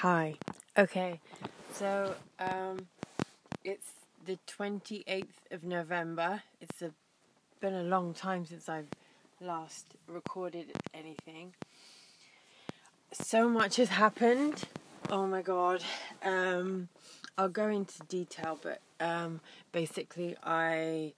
[0.00, 0.36] Hi.
[0.78, 1.20] Okay.
[1.74, 2.86] So, um,
[3.62, 3.90] it's
[4.24, 6.42] the 28th of November.
[6.58, 6.92] It's a,
[7.60, 8.86] been a long time since I've
[9.42, 11.52] last recorded anything.
[13.12, 14.64] So much has happened.
[15.10, 15.84] Oh my god.
[16.24, 16.88] Um,
[17.36, 21.12] I'll go into detail, but um, basically, I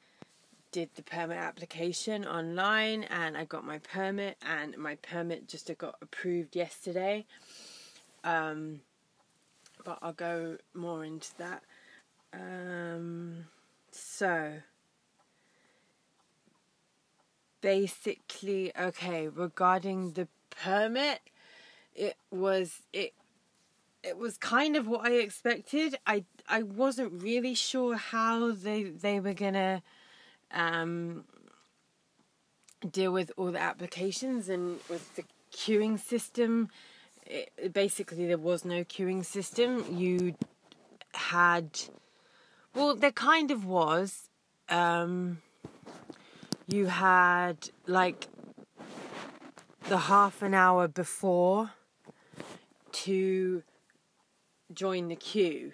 [0.72, 5.98] did the permit application online and I got my permit, and my permit just got
[6.02, 7.26] approved yesterday.
[8.24, 8.80] Um,
[9.84, 11.62] but I'll go more into that.
[12.32, 13.46] Um,
[13.90, 14.54] so,
[17.60, 21.20] basically, okay, regarding the permit,
[21.94, 23.12] it was it
[24.02, 25.96] it was kind of what I expected.
[26.06, 29.82] I I wasn't really sure how they they were gonna
[30.52, 31.24] um,
[32.90, 36.70] deal with all the applications and with the queuing system
[37.32, 39.84] it, basically there was no queuing system.
[39.90, 40.34] You
[41.14, 41.80] had,
[42.74, 44.28] well, there kind of was.
[44.68, 45.42] Um,
[46.66, 48.28] you had like
[49.88, 51.72] the half an hour before
[52.92, 53.62] to
[54.72, 55.72] join the queue.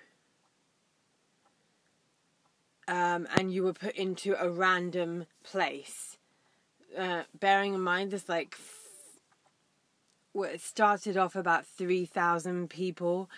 [2.87, 6.17] Um, and you were put into a random place.
[6.97, 8.55] Uh, bearing in mind, there's like
[10.44, 13.31] it started off about 3,000 people.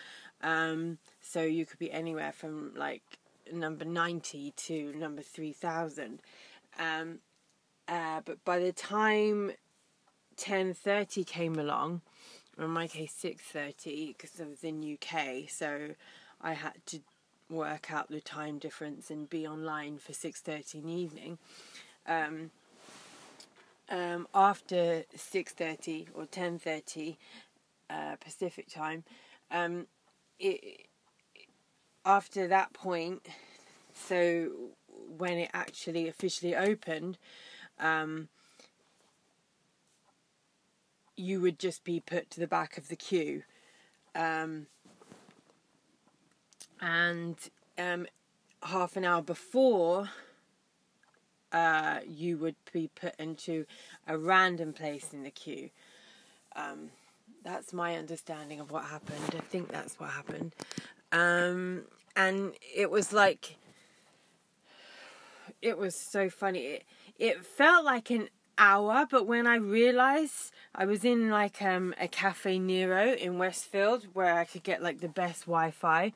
[0.43, 3.03] Um, so you could be anywhere from like
[3.53, 6.21] number 90 to number 3,000.
[6.79, 7.19] Um,
[7.89, 9.53] uh, but by the time
[10.37, 12.03] 10.30 came along,
[12.57, 15.91] or in my case 6.30, because I was in UK, so
[16.41, 17.01] I had to
[17.51, 21.39] work out the time difference and be online for 6.30 in the evening.
[22.07, 22.51] Um,
[23.91, 27.17] um, after 6.30 or 10.30
[27.89, 29.05] uh, Pacific time,
[29.51, 29.87] um,
[30.39, 30.87] it,
[32.05, 33.27] after that point,
[33.93, 34.51] so
[35.19, 37.19] when it actually officially opened,
[37.79, 38.29] um,
[41.17, 43.43] you would just be put to the back of the queue.
[44.15, 44.67] Um,
[46.81, 47.37] and
[47.79, 48.07] um,
[48.63, 50.09] half an hour before
[51.53, 53.67] uh, you would be put into
[54.07, 55.71] a random place in the queue.
[56.57, 56.91] Um,
[57.45, 59.35] that's my understanding of what happened.
[59.37, 60.55] I think that's what happened.
[61.13, 61.83] Um,
[62.17, 63.57] and it was like,
[65.63, 66.61] it was so funny.
[66.61, 66.85] It,
[67.19, 68.29] it felt like an
[68.59, 74.07] hour, but when I realized I was in like um, a Cafe Nero in Westfield
[74.13, 76.13] where I could get like the best Wi Fi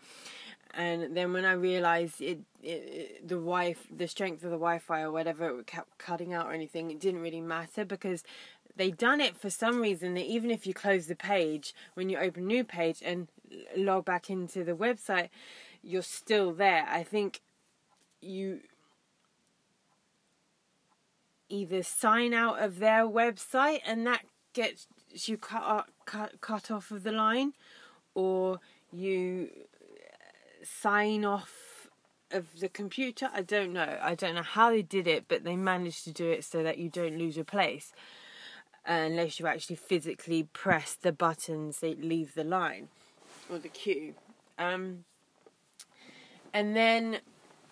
[0.77, 5.13] and then when I realized it, it, the wi the strength of the Wi-Fi or
[5.13, 8.25] whatever it kept cutting out or anything, it didn't really matter because
[8.77, 12.19] they done it for some reason that even if you close the page when you
[12.19, 13.29] open a new page and
[13.77, 15.29] log back into the website,
[15.83, 16.87] you're still there.
[16.89, 17.41] I think
[18.21, 18.61] you
[21.49, 26.91] either sign out of their website and that gets you cut uh, cut cut off
[26.91, 27.53] of the line,
[28.15, 28.61] or
[28.93, 29.51] you
[30.63, 31.64] sign off
[32.31, 33.31] of the computer.
[33.33, 33.99] I don't know.
[34.01, 36.79] I don't know how they did it, but they managed to do it so that
[36.79, 37.93] you don't lose your place
[38.87, 42.89] unless you actually physically press the buttons that leave the line
[43.51, 44.15] or the queue.
[44.59, 45.05] Um,
[46.53, 47.19] and then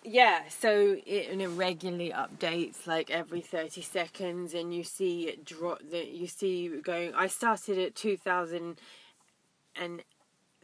[0.03, 5.45] yeah, so it, and it regularly updates like every thirty seconds, and you see it
[5.45, 5.79] drop.
[5.91, 7.13] That you see going.
[7.13, 8.79] I started at two thousand
[9.75, 10.03] and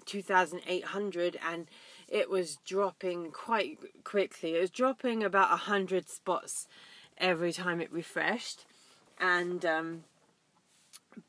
[0.05, 1.67] two thousand eight hundred, and
[2.11, 4.55] it was dropping quite quickly.
[4.55, 6.67] It was dropping about a hundred spots
[7.17, 8.65] every time it refreshed,
[9.19, 10.03] and um,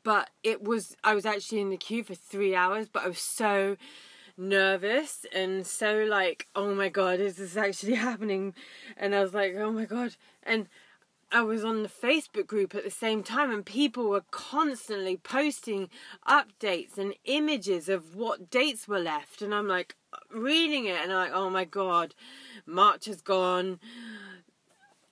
[0.03, 3.19] but it was I was actually in the queue for three hours, but I was
[3.19, 3.77] so
[4.37, 8.55] nervous and so like oh my god is this actually happening
[8.97, 10.67] and i was like oh my god and
[11.33, 15.89] I was on the Facebook group at the same time, and people were constantly posting
[16.27, 19.41] updates and images of what dates were left.
[19.41, 19.95] And I'm like
[20.31, 22.15] reading it, and I'm like, oh my god,
[22.65, 23.79] March has gone.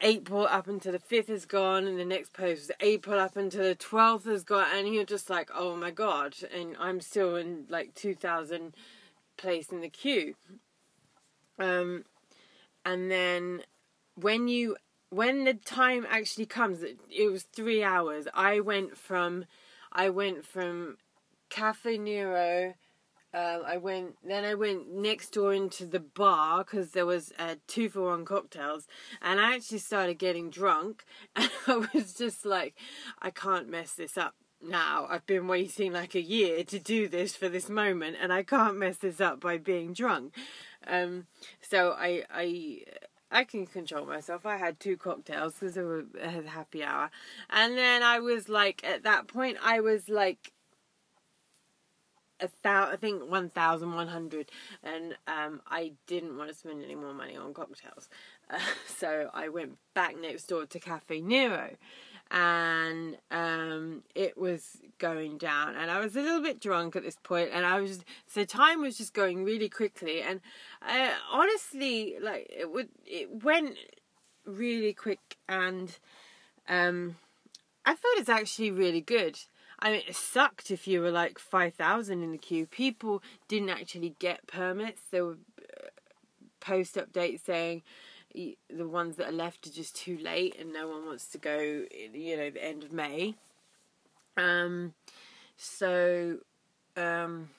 [0.02, 3.76] April up until the 5th is gone, and the next post, April up until the
[3.76, 7.96] 12th is gone, and you're just like, oh my god, and I'm still in like
[7.96, 8.74] 2000
[9.36, 10.36] place in the queue.
[11.58, 12.06] Um,
[12.86, 13.64] and then
[14.16, 14.78] when you
[15.10, 18.28] when the time actually comes, it was three hours.
[18.34, 19.46] I went from,
[19.92, 20.98] I went from
[21.50, 22.76] Cafe Nero.
[23.34, 27.56] Uh, I went then I went next door into the bar because there was uh,
[27.68, 28.88] two for one cocktails,
[29.22, 31.06] and I actually started getting drunk,
[31.36, 32.76] and I was just like,
[33.22, 35.06] I can't mess this up now.
[35.10, 38.78] I've been waiting like a year to do this for this moment, and I can't
[38.78, 40.34] mess this up by being drunk.
[40.88, 41.28] Um,
[41.62, 42.82] so I, I,
[43.30, 44.46] I can control myself.
[44.46, 47.12] I had two cocktails because it was a happy hour,
[47.52, 50.52] and then I was like, at that point, I was like
[52.40, 54.52] a thousand, I think one thousand one hundred,
[54.84, 58.10] and um, I didn't want to spend any more money on cocktails,
[58.50, 61.76] uh, so I went back next door to Cafe Nero,
[62.32, 67.18] and um, it was going down, and I was a little bit drunk at this
[67.24, 70.42] point, and I was so time was just going really quickly, and
[70.82, 73.78] I, honestly, like it would, it went
[74.46, 75.98] really quick, and
[76.68, 77.16] um,
[77.86, 79.40] I thought it's actually really good.
[79.82, 82.66] I mean, it sucked if you were like 5,000 in the queue.
[82.66, 85.02] People didn't actually get permits.
[85.10, 85.88] There were uh,
[86.60, 87.84] post updates saying
[88.34, 91.86] the ones that are left are just too late and no one wants to go,
[92.14, 93.36] you know, the end of May.
[94.38, 94.94] Um,
[95.58, 96.38] so,
[96.96, 97.50] um,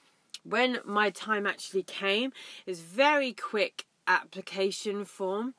[0.45, 2.33] when my time actually came,
[2.67, 5.55] it was very quick application form.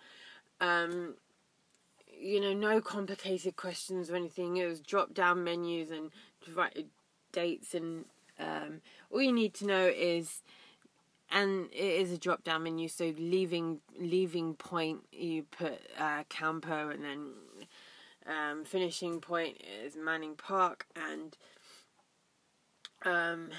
[0.59, 1.15] Um,
[2.19, 4.57] you know, no complicated questions or anything.
[4.57, 6.11] It was drop down menus and
[6.55, 6.87] write
[7.31, 8.05] dates and
[8.39, 10.41] um, all you need to know is
[11.29, 16.23] and it is a drop down menu so leaving leaving point you put uh,
[16.89, 17.31] and then
[18.27, 21.37] um, finishing point is manning park and
[23.05, 23.49] um,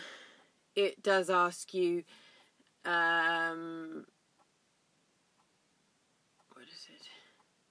[0.76, 2.04] it does ask you
[2.84, 4.04] um,
[6.52, 6.88] what is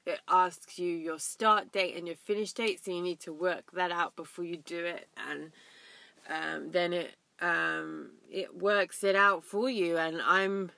[0.05, 3.71] it asks you your start date and your finish date so you need to work
[3.73, 5.51] that out before you do it and
[6.29, 9.97] um, then it um, it works it out for you.
[9.97, 10.71] And I'm,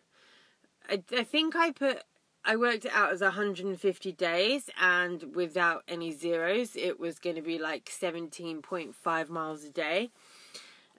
[0.89, 2.03] I, I think I put,
[2.45, 7.41] I worked it out as 150 days, and without any zeros, it was going to
[7.41, 10.09] be like 17.5 miles a day.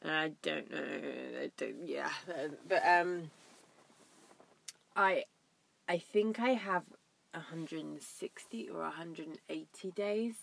[0.02, 0.84] And I don't know,
[1.42, 2.10] I don't, yeah,
[2.68, 3.30] but um,
[4.94, 5.24] I,
[5.88, 6.82] I think I have
[7.34, 10.34] 160 or 180 days.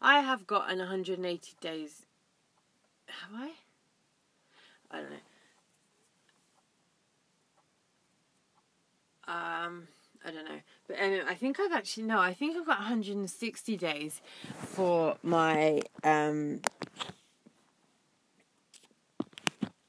[0.00, 2.06] I have got an 180 days.
[3.06, 3.50] Have I?
[4.90, 5.16] I don't know.
[9.28, 9.88] Um,
[10.24, 12.18] I don't know, but anyway, I think I've actually no.
[12.18, 14.20] I think I've got 160 days
[14.58, 16.60] for my um,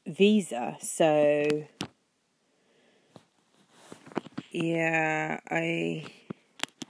[0.05, 0.77] visa.
[0.79, 1.63] So
[4.51, 6.05] yeah, I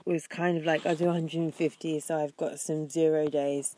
[0.04, 3.76] was kind of like I'll do 150, so I've got some zero days,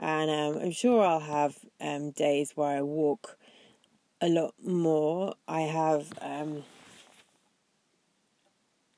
[0.00, 3.38] and um, I'm sure I'll have um, days where I walk
[4.20, 5.34] a lot more.
[5.46, 6.64] I have um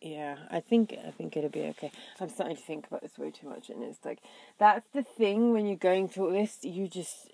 [0.00, 1.92] yeah, I think I think it'll be okay.
[2.20, 4.20] I'm starting to think about this way too much and it's like
[4.58, 7.28] that's the thing when you're going through all this, you just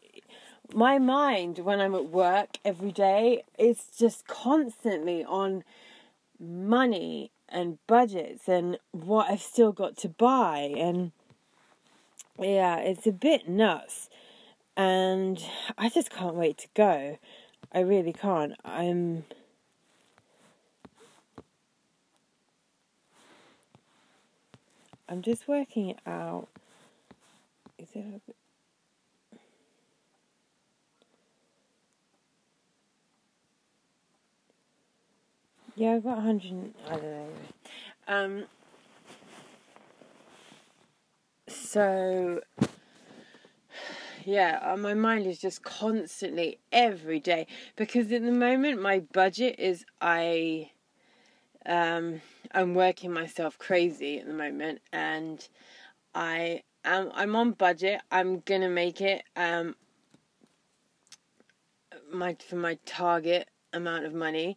[0.74, 5.62] my mind when I'm at work every day is just constantly on
[6.38, 11.12] money and budgets and what I've still got to buy and
[12.38, 14.10] yeah, it's a bit nuts.
[14.76, 15.42] And
[15.78, 17.18] I just can't wait to go.
[17.72, 18.52] I really can't.
[18.64, 19.24] I'm.
[25.08, 26.48] I'm just working it out.
[27.78, 28.20] Is it
[35.76, 36.74] Yeah, I've got 100.
[36.86, 37.28] I don't know.
[38.08, 38.44] Um,
[41.48, 42.40] so
[44.24, 49.56] yeah, uh, my mind is just constantly every day because at the moment my budget
[49.58, 50.70] is I
[51.66, 55.46] um I'm working myself crazy at the moment and
[56.14, 58.00] I am I'm on budget.
[58.10, 59.76] I'm to make it um
[62.10, 64.56] my for my target amount of money.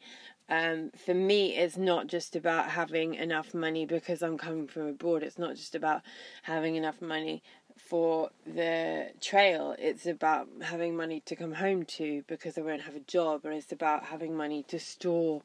[0.49, 5.21] Um, for me, it's not just about having enough money because I'm coming from abroad.
[5.21, 6.01] It's not just about
[6.43, 7.43] having enough money
[7.79, 12.95] for the trail, it's about having money to come home to because I won't have
[12.95, 15.41] a job, and it's about having money to store,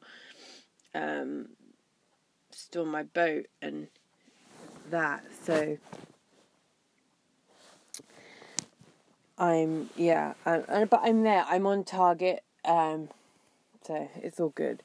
[0.93, 1.49] um,
[2.51, 3.87] store my boat and
[4.89, 5.23] that.
[5.43, 5.77] So
[9.37, 11.45] I'm yeah, I'm, but I'm there.
[11.47, 12.43] I'm on target.
[12.63, 13.09] Um,
[13.85, 14.83] so it's all good.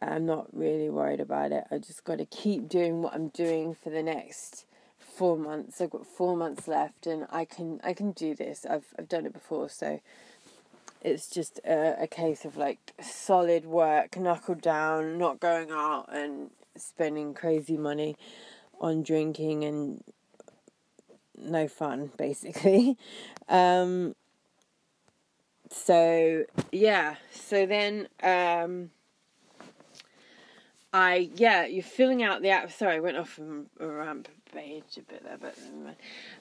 [0.00, 1.64] I'm not really worried about it.
[1.70, 4.64] I just got to keep doing what I'm doing for the next
[4.98, 5.80] four months.
[5.80, 8.64] I've got four months left, and I can I can do this.
[8.68, 10.00] I've I've done it before, so
[11.02, 16.50] it's just a, a case of like solid work, knuckled down, not going out and
[16.76, 18.16] spending crazy money
[18.80, 20.02] on drinking and
[21.36, 22.96] no fun, basically.
[23.48, 24.14] Um,
[25.70, 28.90] so yeah, so then um,
[30.92, 32.70] I yeah, you're filling out the app.
[32.72, 33.38] Sorry, I went off
[33.78, 35.56] a ramp page a bit there, but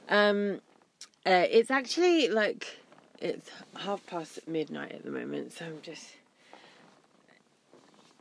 [0.09, 0.61] um,
[1.25, 2.79] uh, it's actually like
[3.19, 6.07] it's half past midnight at the moment, so I'm just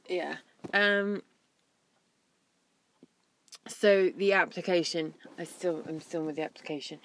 [0.08, 0.36] yeah.
[0.74, 1.22] Um,
[3.66, 6.98] so the application, I still I'm still with the application,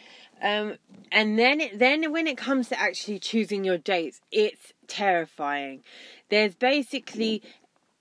[0.44, 0.76] um,
[1.12, 5.84] and then then when it comes to actually choosing your dates, it's terrifying.
[6.30, 7.42] There's basically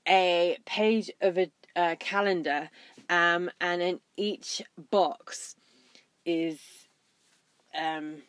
[0.09, 2.69] a page of a, calendar,
[3.09, 5.55] um, and in each box
[6.27, 6.59] is
[7.79, 8.23] um,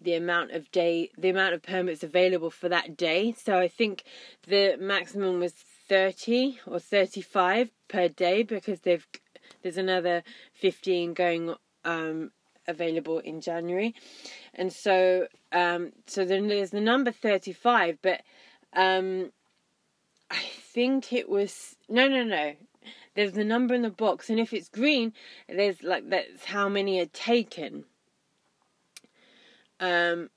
[0.00, 4.04] the amount of day the amount of permits available for that day so i think
[4.46, 9.06] the maximum was 30 or 35 per day because they've
[9.62, 10.22] there's another
[10.54, 11.54] 15 going
[11.88, 12.30] um,
[12.66, 13.94] available in January,
[14.54, 18.20] and so um, so then there's the number 35, but
[18.74, 19.32] um,
[20.30, 20.42] I
[20.72, 22.54] think it was no no no.
[23.14, 25.12] There's the number in the box, and if it's green,
[25.48, 27.84] there's like that's how many are taken.
[29.80, 30.30] Um,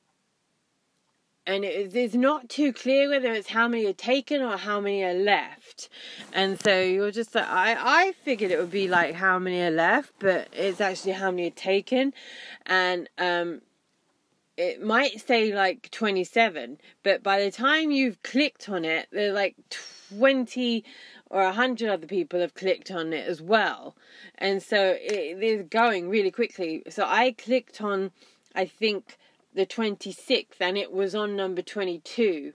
[1.51, 5.03] and it is not too clear whether it's how many are taken or how many
[5.03, 5.89] are left.
[6.31, 9.71] And so you're just like, I, I figured it would be like how many are
[9.71, 12.13] left, but it's actually how many are taken.
[12.65, 13.61] And um,
[14.57, 19.33] it might say like 27, but by the time you've clicked on it, there are
[19.33, 19.55] like
[20.17, 20.85] 20
[21.29, 23.95] or 100 other people have clicked on it as well.
[24.37, 26.83] And so it is going really quickly.
[26.89, 28.11] So I clicked on,
[28.55, 29.17] I think,
[29.53, 32.53] the 26th and it was on number 22.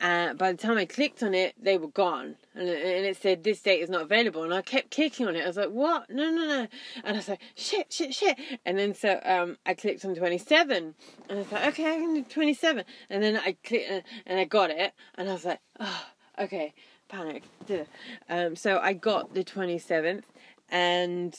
[0.00, 2.34] Uh, by the time I clicked on it, they were gone.
[2.54, 4.42] And, and it said, This date is not available.
[4.42, 5.44] And I kept clicking on it.
[5.44, 6.10] I was like, What?
[6.10, 6.66] No, no, no.
[7.04, 8.36] And I was like, Shit, shit, shit.
[8.66, 10.94] And then so um, I clicked on 27.
[11.28, 12.84] And I was like, Okay, I can do 27.
[13.08, 14.92] And then I clicked uh, and I got it.
[15.14, 16.06] And I was like, Oh,
[16.40, 16.74] okay.
[17.08, 17.44] Panic.
[18.28, 20.24] Um, so I got the 27th.
[20.70, 21.38] And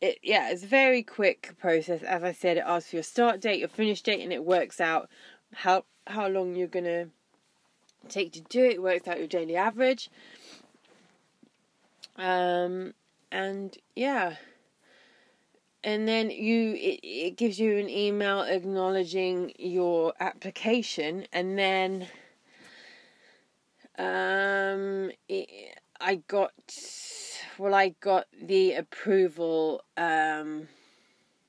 [0.00, 2.02] it yeah, it's a very quick process.
[2.02, 4.80] As I said, it asks for your start date, your finish date, and it works
[4.80, 5.08] out
[5.52, 7.08] how how long you're gonna
[8.08, 8.74] take to do it.
[8.74, 10.10] It works out your daily average.
[12.16, 12.94] Um,
[13.30, 14.36] and yeah.
[15.84, 22.08] And then you it, it gives you an email acknowledging your application and then
[23.98, 26.52] um it, I got
[27.58, 29.82] well, I got the approval.
[29.96, 30.68] Um,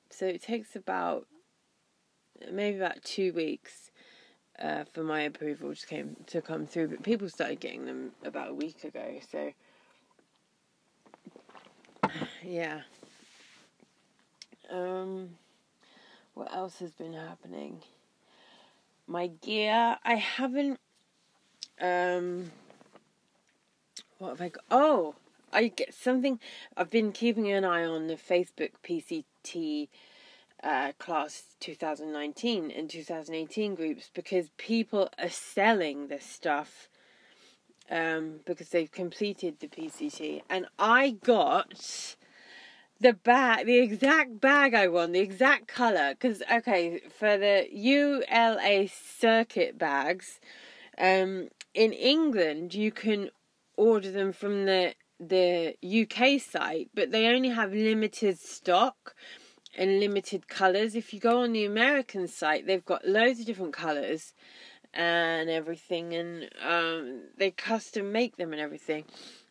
[0.10, 1.28] so it takes about
[2.52, 3.92] maybe about two weeks
[4.60, 6.90] uh, for my approval to came to come through.
[6.90, 9.20] But people started getting them about a week ago.
[9.32, 9.52] So
[12.44, 12.82] yeah.
[14.70, 15.30] Um,
[16.34, 17.82] what else has been happening?
[19.08, 20.80] My gear, I haven't.
[21.80, 22.52] Um,
[24.18, 24.64] what have I got?
[24.70, 25.16] Oh,
[25.52, 26.40] I get something.
[26.76, 29.88] I've been keeping an eye on the Facebook PCT
[30.64, 36.90] uh, class 2019 and 2018 groups because people are selling this stuff
[37.90, 42.16] um, because they've completed the PCT, and I got
[43.00, 46.10] the bag, the exact bag I want, the exact color.
[46.14, 50.40] Because okay, for the ULA circuit bags,
[50.98, 53.30] um, in England you can
[53.78, 59.16] order them from the the UK site, but they only have limited stock
[59.78, 60.96] and limited colours.
[60.96, 64.34] If you go on the American site, they've got loads of different colours
[64.94, 69.06] and everything, and um, they custom make them and everything.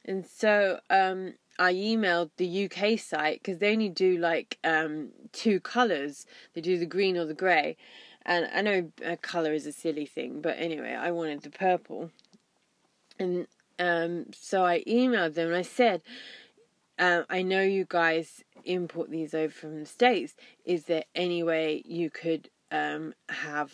[0.05, 5.61] And so um, I emailed the UK site because they only do like um, two
[5.61, 6.27] colours.
[6.55, 7.77] They do the green or the grey.
[8.25, 12.11] And I know a colour is a silly thing, but anyway, I wanted the purple.
[13.19, 13.47] And
[13.79, 16.03] um, so I emailed them and I said,
[16.99, 20.35] uh, I know you guys import these over from the States.
[20.65, 23.73] Is there any way you could um, have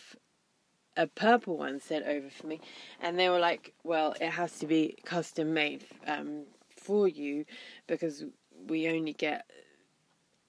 [0.97, 2.59] a purple one sent over for me?
[3.01, 7.45] And they were like, well, it has to be custom made um, for you
[7.87, 8.25] because
[8.67, 9.49] we only get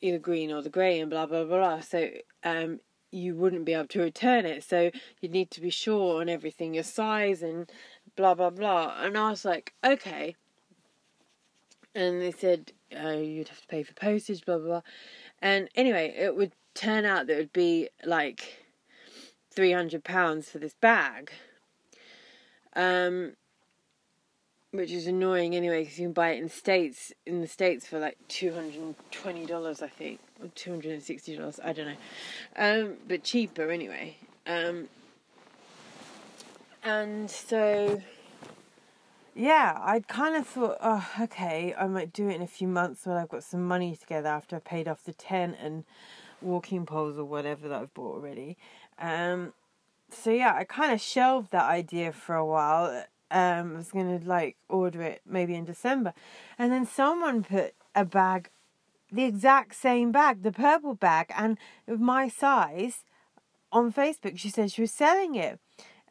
[0.01, 1.81] either green or the grey and blah, blah, blah.
[1.81, 2.11] So
[2.43, 2.81] um,
[3.11, 4.65] you wouldn't be able to return it.
[4.65, 7.71] So you need to be sure on everything, your size and
[8.17, 8.95] blah blah blah.
[9.01, 10.37] And I was like, okay.
[11.95, 14.83] And they said uh, you'd have to pay for postage, blah blah blah.
[15.41, 18.65] And anyway, it would turn out that it would be like
[19.51, 21.31] three hundred pounds for this bag.
[22.77, 23.35] Um,
[24.73, 28.01] which is annoying anyway because you can buy it in states in the states for
[28.01, 30.19] like two hundred and twenty dollars, I think.
[30.43, 31.61] or two hundred and sixty dollars.
[31.63, 31.97] I don't know,
[32.57, 34.17] um, but cheaper anyway.
[34.47, 34.89] Um,
[36.85, 38.03] and so,
[39.35, 43.07] yeah, I kind of thought, oh, okay, I might do it in a few months
[43.07, 45.85] when I've got some money together after I've paid off the tent and
[46.43, 48.57] walking poles or whatever that I've bought already.
[48.99, 49.55] Um,
[50.11, 53.05] so yeah, I kind of shelved that idea for a while.
[53.31, 56.13] Um, I was gonna like order it maybe in December,
[56.59, 58.51] and then someone put a bag,
[59.11, 63.05] the exact same bag, the purple bag, and my size,
[63.73, 64.39] on Facebook.
[64.39, 65.59] She said she was selling it,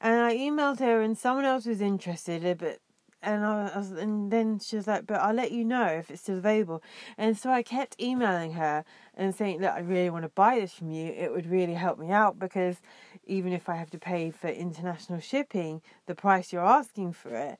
[0.03, 2.79] and I emailed her, and someone else was interested, but
[3.23, 6.21] and I was, and then she was like, "But I'll let you know if it's
[6.21, 6.83] still available."
[7.17, 8.83] And so I kept emailing her
[9.15, 11.07] and saying, "Look, I really want to buy this from you.
[11.07, 12.81] It would really help me out because
[13.25, 17.57] even if I have to pay for international shipping, the price you're asking for it."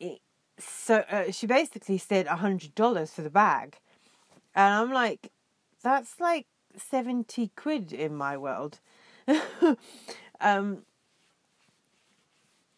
[0.00, 0.20] it
[0.58, 3.78] so uh, she basically said a hundred dollars for the bag,
[4.54, 5.32] and I'm like,
[5.82, 6.46] "That's like
[6.76, 8.78] seventy quid in my world."
[10.40, 10.84] um,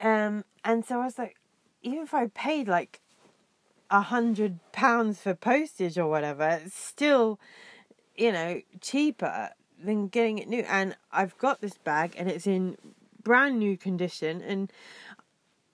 [0.05, 1.37] um, and so I was like,
[1.83, 3.01] even if I paid like
[3.91, 7.41] a hundred pounds for postage or whatever, it's still,
[8.15, 9.51] you know, cheaper
[9.83, 10.63] than getting it new.
[10.69, 12.77] And I've got this bag and it's in
[13.23, 14.71] brand new condition and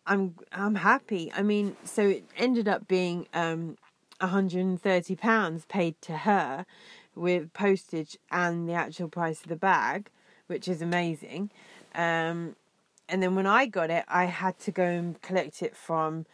[0.06, 1.32] I'm I'm happy.
[1.34, 3.76] I mean, so it ended up being um
[4.20, 6.66] 130 pounds paid to her
[7.16, 10.08] with postage and the actual price of the bag,
[10.46, 11.50] which is amazing.
[11.96, 12.54] Um
[13.10, 16.26] and then when I got it, I had to go and collect it from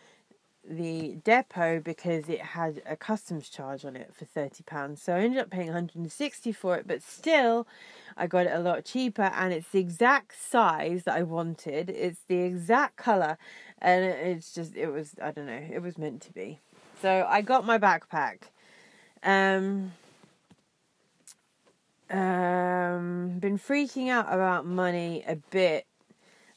[0.68, 5.00] the depot because it had a customs charge on it for thirty pounds.
[5.00, 7.66] So I ended up paying 160 for it, but still,
[8.16, 11.88] I got it a lot cheaper, and it's the exact size that I wanted.
[11.90, 13.38] It's the exact color,
[13.80, 16.60] and it's just it was I don't know it was meant to be.
[17.00, 18.38] So I got my backpack.
[19.22, 19.92] Um,
[22.10, 25.85] um, been freaking out about money a bit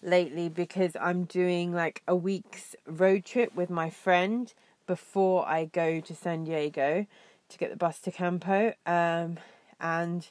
[0.01, 4.53] lately because I'm doing like a week's road trip with my friend
[4.88, 7.05] before I go to San Diego
[7.50, 8.74] to get the bus to Campo.
[8.85, 9.38] Um,
[9.79, 10.27] and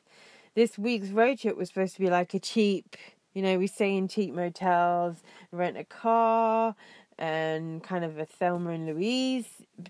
[0.55, 2.97] this week's road trip was supposed to be like a cheap,
[3.35, 5.19] you know, we stay in cheap motels,
[5.53, 6.75] rent a car,
[7.19, 9.47] and kind of a Thelma and Louise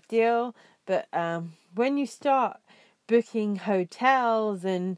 [0.07, 0.55] deal.
[0.85, 2.59] But um, when you start
[3.07, 4.97] booking hotels and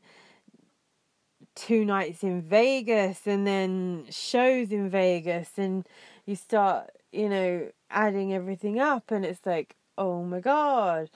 [1.55, 5.85] two nights in Vegas and then shows in Vegas and
[6.25, 11.09] you start, you know, adding everything up and it's like, oh my god.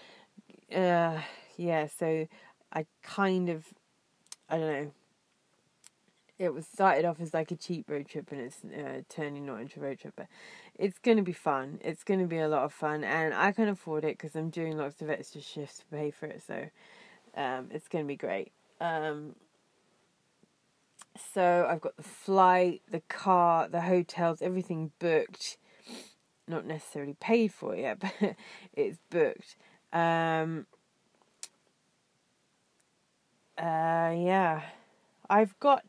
[0.74, 1.20] Uh,
[1.58, 2.28] yeah, so
[2.74, 3.66] I kind of,
[4.50, 4.92] I don't know.
[6.38, 9.62] It was started off as like a cheap road trip and it's uh, turning not
[9.62, 10.28] into a road trip, but
[10.78, 11.80] it's going to be fun.
[11.82, 14.50] It's going to be a lot of fun and I can afford it because I'm
[14.50, 16.66] doing lots of extra shifts to pay for it, so
[17.38, 18.52] um, it's going to be great.
[18.82, 19.36] Um,
[21.34, 25.58] so I've got the flight, the car, the hotels, everything booked.
[26.48, 28.36] Not necessarily paid for yet, but
[28.74, 29.56] it's booked.
[29.94, 30.68] Um,
[33.58, 34.62] uh, yeah.
[35.30, 35.84] I've got,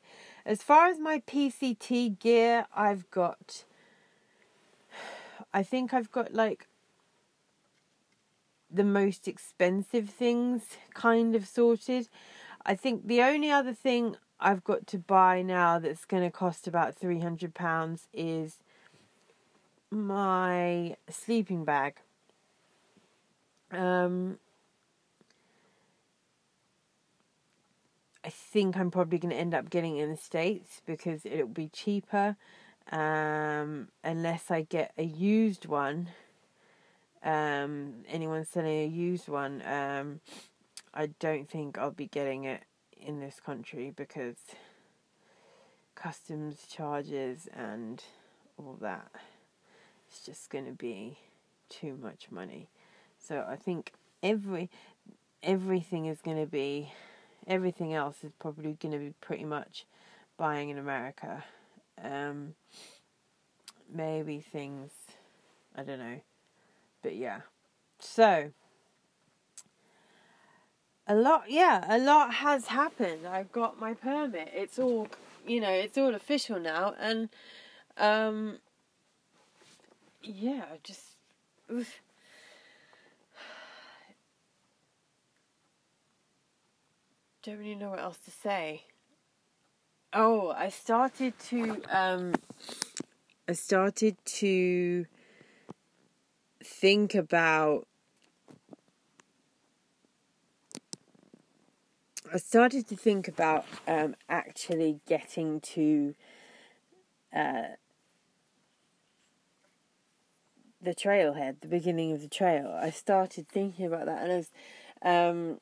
[0.44, 3.64] as far as my PCT gear, I've got,
[5.52, 6.68] I think I've got like
[8.70, 12.08] the most expensive things kind of sorted.
[12.64, 16.66] I think the only other thing I've got to buy now that's going to cost
[16.66, 18.58] about three hundred pounds is
[19.90, 21.96] my sleeping bag.
[23.70, 24.38] Um,
[28.24, 31.68] I think I'm probably going to end up getting in the States because it'll be
[31.68, 32.36] cheaper
[32.90, 36.08] um, unless I get a used one.
[37.22, 40.20] Um, anyone selling a used one, um,
[40.94, 42.62] I don't think I'll be getting it
[43.00, 44.36] in this country because
[45.94, 48.04] customs charges and
[48.58, 49.08] all that
[50.08, 51.18] it's just going to be
[51.68, 52.68] too much money.
[53.18, 54.70] So i think every
[55.42, 56.92] everything is going to be
[57.46, 59.86] everything else is probably going to be pretty much
[60.36, 61.44] buying in america.
[62.02, 62.54] Um
[63.92, 64.90] maybe things
[65.74, 66.20] i don't know.
[67.02, 67.40] But yeah.
[67.98, 68.52] So
[71.06, 73.26] a lot yeah a lot has happened.
[73.26, 74.50] I've got my permit.
[74.54, 75.08] It's all
[75.46, 77.28] you know it's all official now and
[77.96, 78.58] um
[80.22, 81.02] yeah I just
[81.72, 82.00] oof.
[87.42, 88.82] don't really know what else to say.
[90.12, 92.32] Oh i started to um
[93.48, 95.04] i started to
[96.64, 97.86] think about
[102.32, 106.14] I started to think about um, actually getting to
[107.34, 107.62] uh,
[110.82, 112.76] the trailhead, the beginning of the trail.
[112.80, 114.46] I started thinking about that, and
[115.02, 115.60] I um,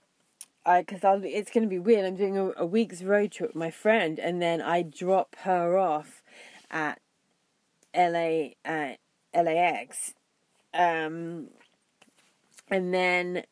[0.64, 2.04] I because it's going to be weird.
[2.04, 5.76] I'm doing a, a, week's road trip with my friend, and then I drop her
[5.78, 6.22] off
[6.70, 7.00] at
[7.94, 8.98] LA at
[9.34, 10.14] LAX,
[10.72, 11.48] um,
[12.70, 13.44] and then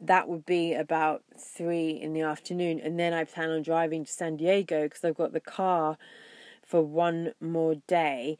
[0.00, 4.12] that would be about three in the afternoon, and then I plan on driving to
[4.12, 5.96] San Diego because I've got the car
[6.64, 8.38] for one more day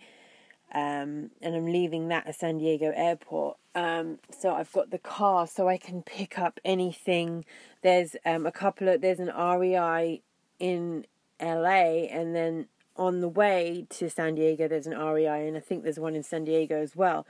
[0.72, 3.56] um, and I'm leaving that at San Diego Airport.
[3.74, 7.44] Um, so I've got the car, so I can pick up anything.
[7.82, 10.22] There's um, a couple of there's an REI
[10.58, 11.06] in
[11.40, 12.66] LA, and then
[12.96, 16.22] on the way to San Diego there's an REI, and I think there's one in
[16.22, 17.26] San Diego as well.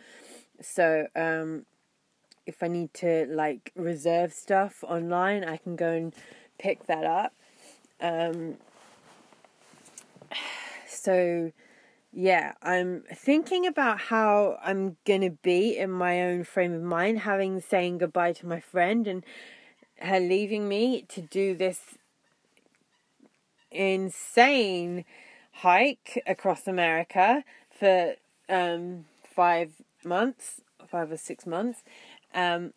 [0.62, 1.66] So um,
[2.46, 6.14] if I need to like reserve stuff online, I can go and
[6.59, 7.35] pick that up.
[8.00, 8.56] Um,
[10.88, 11.52] so
[12.12, 17.61] yeah, I'm thinking about how I'm gonna be in my own frame of mind, having
[17.61, 19.24] saying goodbye to my friend and
[19.98, 21.80] her leaving me to do this
[23.70, 25.04] insane
[25.52, 27.44] hike across America
[27.78, 28.14] for
[28.48, 29.72] um, five
[30.04, 31.82] months, five or six months.
[32.37, 32.72] Um,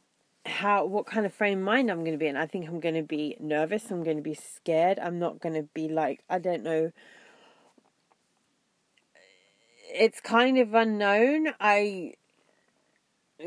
[0.45, 2.38] how what kind of frame of mind I'm going to be in?
[2.38, 3.91] I think I'm going to be nervous.
[3.91, 4.98] I'm going to be scared.
[4.98, 6.91] I'm not going to be like I don't know
[9.91, 11.48] it's kind of unknown.
[11.60, 12.13] I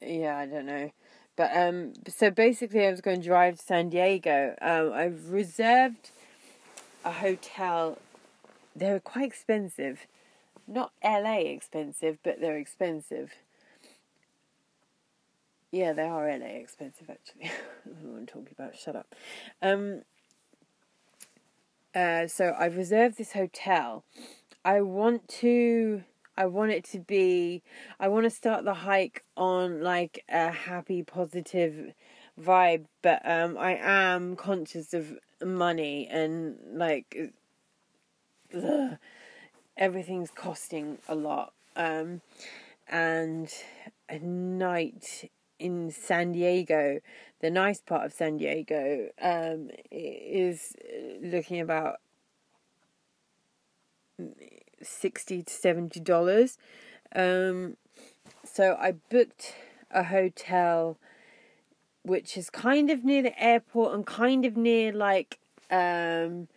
[0.00, 0.92] yeah, I don't know.
[1.36, 4.54] But um so basically I was going to drive to San Diego.
[4.60, 6.10] Um I've reserved
[7.04, 7.98] a hotel.
[8.76, 10.06] They're quite expensive.
[10.66, 13.32] Not LA expensive, but they're expensive.
[15.74, 17.50] Yeah, they are LA expensive actually.
[17.84, 18.76] I'm talking about.
[18.76, 19.12] Shut up.
[19.60, 20.02] Um
[21.96, 24.04] uh so I've reserved this hotel
[24.64, 26.04] I want to
[26.36, 27.64] I want it to be
[27.98, 31.92] I want to start the hike on like a happy positive
[32.40, 37.32] vibe but um I am conscious of money and like
[38.54, 38.96] ugh,
[39.76, 42.20] everything's costing a lot um
[42.88, 43.52] and
[44.08, 47.00] a night in San Diego
[47.40, 50.74] the nice part of San Diego um is
[51.22, 51.96] looking about
[54.82, 56.58] sixty to seventy dollars.
[57.14, 57.76] Um,
[58.44, 59.54] so I booked
[59.90, 60.98] a hotel
[62.02, 65.38] which is kind of near the airport and kind of near like
[65.70, 66.48] um,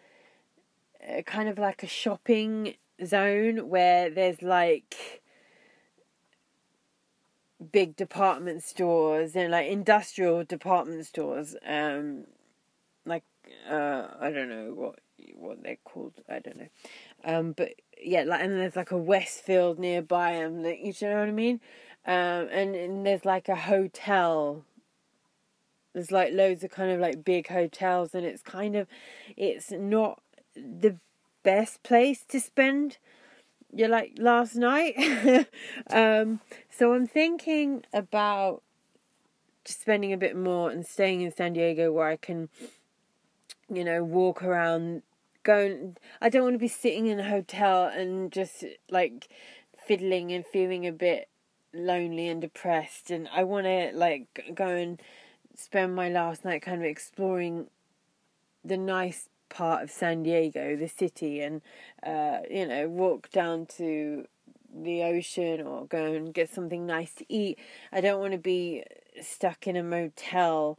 [1.26, 5.22] kind of like a shopping zone where there's like
[7.72, 12.26] big department stores and like industrial department stores um
[13.06, 13.24] like
[13.70, 15.00] uh i don't know what
[15.36, 16.68] what they're called i don't know
[17.26, 20.64] um but yeah, like and there's like a Westfield nearby them.
[20.64, 21.60] Like, you know what I mean?
[22.06, 24.64] Um, and, and there's like a hotel.
[25.94, 28.88] There's like loads of kind of like big hotels, and it's kind of,
[29.36, 30.22] it's not
[30.56, 30.98] the
[31.44, 32.98] best place to spend
[33.74, 35.48] your like last night.
[35.90, 38.62] um, so I'm thinking about
[39.66, 42.50] spending a bit more and staying in San Diego where I can,
[43.70, 45.04] you know, walk around
[45.44, 49.30] going I don't want to be sitting in a hotel and just like
[49.88, 51.30] fiddling and feeling a bit
[51.74, 55.02] lonely and depressed and I want to like go and
[55.56, 57.68] spend my last night kind of exploring
[58.64, 61.62] the nice part of San Diego, the city and
[62.06, 64.26] uh you know walk down to
[64.74, 67.58] the ocean or go and get something nice to eat.
[67.92, 68.84] I don't want to be
[69.22, 70.78] stuck in a motel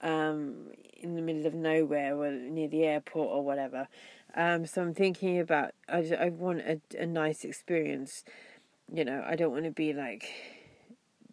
[0.00, 3.88] um, in the middle of nowhere or near the airport or whatever.
[4.36, 8.24] Um, so I'm thinking about I, just, I want a, a nice experience.
[8.92, 10.28] You know, I don't want to be like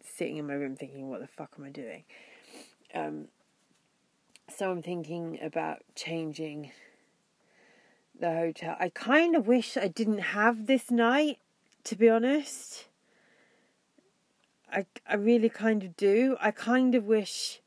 [0.02, 2.04] sitting in my room thinking, what the fuck am I doing?
[2.94, 3.26] Um,
[4.56, 6.72] so I'm thinking about changing
[8.18, 8.76] the hotel.
[8.78, 11.38] I kind of wish I didn't have this night,
[11.84, 12.86] to be honest.
[14.70, 16.36] I I really kind of do.
[16.40, 17.60] I kind of wish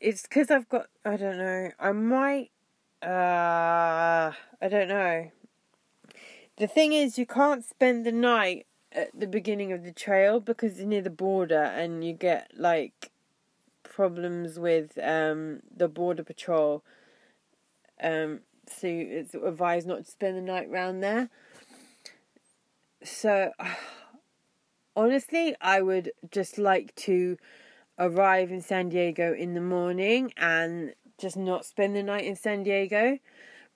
[0.00, 1.70] it's because I've got I don't know.
[1.78, 2.50] I might
[3.02, 5.30] uh I don't know.
[6.56, 10.72] The thing is you can't spend the night at the beginning of the trail because
[10.78, 13.10] it's near the border and you get like
[13.96, 16.84] problems with um the border patrol.
[18.02, 21.30] Um so it's advised not to spend the night round there.
[23.02, 23.52] So
[24.96, 27.38] honestly, I would just like to
[27.98, 32.64] arrive in San Diego in the morning and just not spend the night in San
[32.64, 33.18] Diego,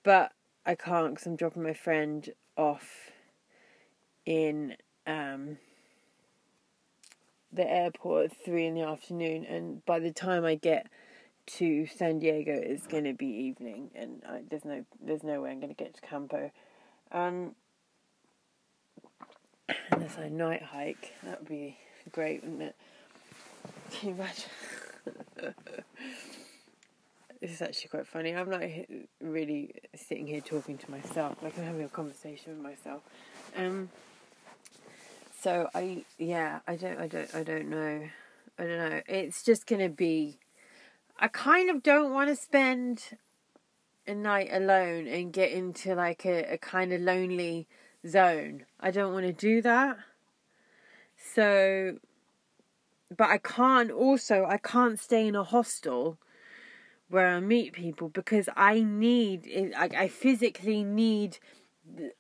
[0.03, 0.33] but
[0.67, 2.29] I can't because I'm dropping my friend
[2.59, 3.11] off
[4.27, 5.57] in um,
[7.53, 10.87] the airport at three in the afternoon, and by the time I get
[11.47, 15.51] to San Diego, it's going to be evening, and I, there's no there's no way
[15.51, 16.51] I'm going to get to Campo.
[17.13, 17.57] Um,
[19.91, 21.77] unless I night hike, that would be
[22.13, 22.77] great, wouldn't it?
[23.91, 24.51] Can you imagine?
[27.41, 28.35] this is actually quite funny.
[28.35, 28.63] I'm not
[29.21, 33.03] really sitting here talking to myself, like I'm having a conversation with myself.
[33.57, 33.91] Um.
[35.41, 38.09] So I yeah I don't I don't I don't know
[38.61, 39.01] I don't know.
[39.09, 40.39] It's just gonna be.
[41.19, 43.17] I kind of don't want to spend
[44.07, 47.67] a night alone and get into like a, a kind of lonely
[48.07, 48.67] zone.
[48.79, 49.97] I don't want to do that.
[51.17, 51.97] So,
[53.17, 56.19] but I can't also, I can't stay in a hostel
[57.09, 61.39] where I meet people because I need, I, I physically need,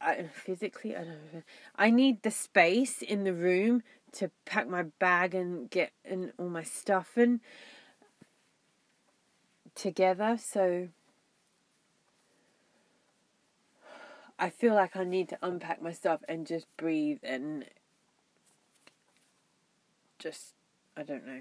[0.00, 1.42] I, physically, I don't know,
[1.76, 6.48] I need the space in the room to pack my bag and get and all
[6.48, 7.40] my stuff in
[9.74, 10.36] together.
[10.38, 10.88] So
[14.38, 17.66] I feel like I need to unpack my stuff and just breathe and
[20.18, 20.54] just
[20.96, 21.40] I don't know.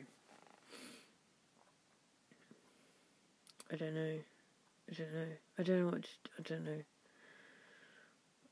[3.71, 4.19] I don't know.
[4.89, 5.27] I don't know.
[5.57, 6.81] I don't know what to, I don't know.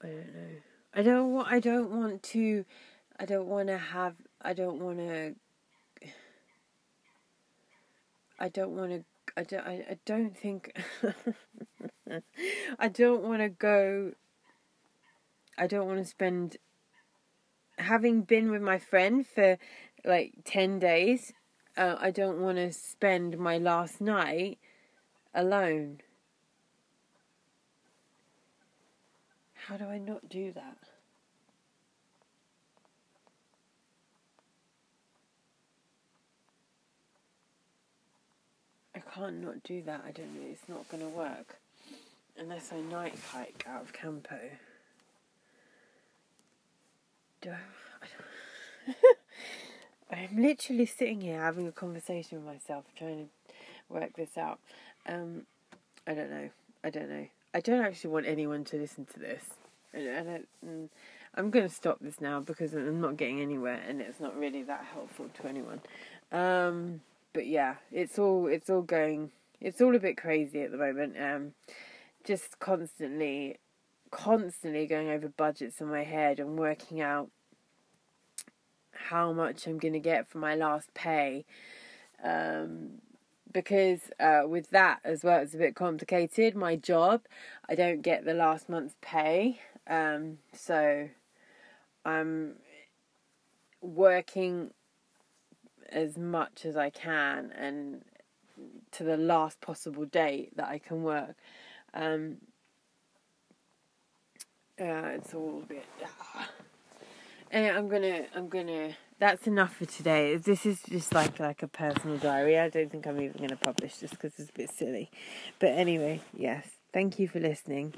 [0.04, 0.50] I don't know.
[0.94, 2.66] I don't want I don't want to
[3.20, 5.36] I don't want to have I don't want to
[8.40, 9.04] I don't want to
[9.36, 10.76] I don't I, I don't think
[12.80, 14.14] I don't want to go
[15.58, 16.58] I don't want to spend
[17.80, 19.58] having been with my friend for
[20.06, 21.34] like 10 days
[21.76, 24.58] uh, I don't want to spend my last night
[25.34, 26.02] alone
[29.68, 30.78] how do I not do that
[38.96, 41.58] I can't not do that I don't know it's not going to work
[42.38, 44.40] unless I night hike out of Campo
[47.42, 47.58] do I?
[50.16, 54.60] I'm literally sitting here having a conversation with myself, trying to work this out.
[55.08, 55.44] Um,
[56.08, 56.50] I don't know.
[56.84, 57.28] I don't know.
[57.58, 59.44] I don't actually want anyone to listen to this.
[59.92, 60.90] I don't, mm,
[61.34, 64.62] I'm going to stop this now because I'm not getting anywhere, and it's not really
[64.62, 65.82] that helpful to anyone.
[66.32, 67.02] Um,
[67.34, 69.32] but yeah, it's all it's all going.
[69.60, 71.16] It's all a bit crazy at the moment.
[71.20, 71.54] Um,
[72.24, 73.58] just constantly
[74.12, 77.32] constantly going over budgets in my head and working out
[78.92, 81.44] how much I'm going to get for my last pay.
[82.24, 83.02] Um,
[83.52, 86.56] because uh, with that as well, it's a bit complicated.
[86.56, 87.22] My job,
[87.68, 89.60] I don't get the last month's pay.
[89.88, 91.10] Um, so
[92.06, 92.56] I'm
[93.82, 94.72] working
[95.90, 98.04] as much as I can and
[98.92, 101.36] to the last possible date that I can work.
[101.94, 102.38] Um,
[104.80, 105.86] uh, it's all a bit.
[106.36, 106.44] Uh,
[107.50, 108.90] and I'm gonna, I'm gonna.
[109.20, 110.36] That's enough for today.
[110.38, 112.60] This is just like like a personal diary.
[112.60, 115.10] I don't think I'm even gonna publish this because it's a bit silly.
[115.60, 116.68] But anyway, yes.
[116.94, 117.96] Thank you for listening.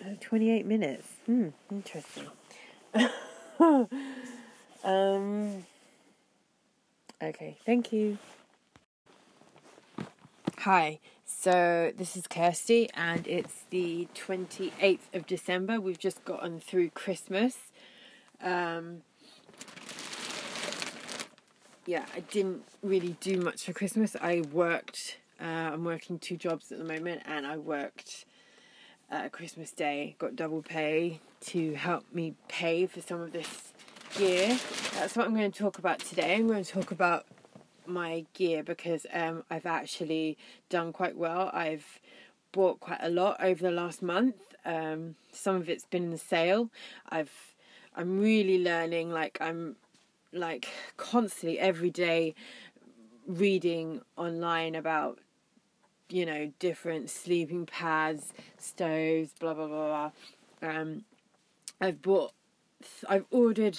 [0.00, 1.08] Uh, Twenty-eight minutes.
[1.26, 1.48] Hmm.
[1.70, 2.28] Interesting.
[4.84, 5.64] um.
[7.20, 7.58] Okay.
[7.66, 8.18] Thank you.
[10.58, 11.00] Hi.
[11.24, 15.80] So this is Kirsty, and it's the 28th of December.
[15.80, 17.56] We've just gotten through Christmas.
[18.42, 19.02] Um,
[21.86, 24.16] yeah, I didn't really do much for Christmas.
[24.20, 25.18] I worked.
[25.40, 28.26] Uh, I'm working two jobs at the moment, and I worked
[29.10, 30.16] uh, Christmas Day.
[30.18, 33.72] Got double pay to help me pay for some of this
[34.16, 34.58] gear.
[34.94, 36.36] That's what I'm going to talk about today.
[36.36, 37.26] I'm going to talk about
[37.86, 40.36] my gear because um, I've actually
[40.68, 41.50] done quite well.
[41.52, 42.00] I've
[42.52, 44.36] bought quite a lot over the last month.
[44.64, 46.70] Um, some of it's been in the sale.
[47.08, 47.54] I've
[47.96, 49.10] I'm really learning.
[49.10, 49.76] Like I'm
[50.32, 52.34] like constantly every day
[53.26, 55.18] reading online about
[56.08, 60.10] you know different sleeping pads, stoves, blah blah blah
[60.60, 60.70] blah.
[60.70, 61.04] Um,
[61.80, 62.32] I've bought.
[63.08, 63.78] I've ordered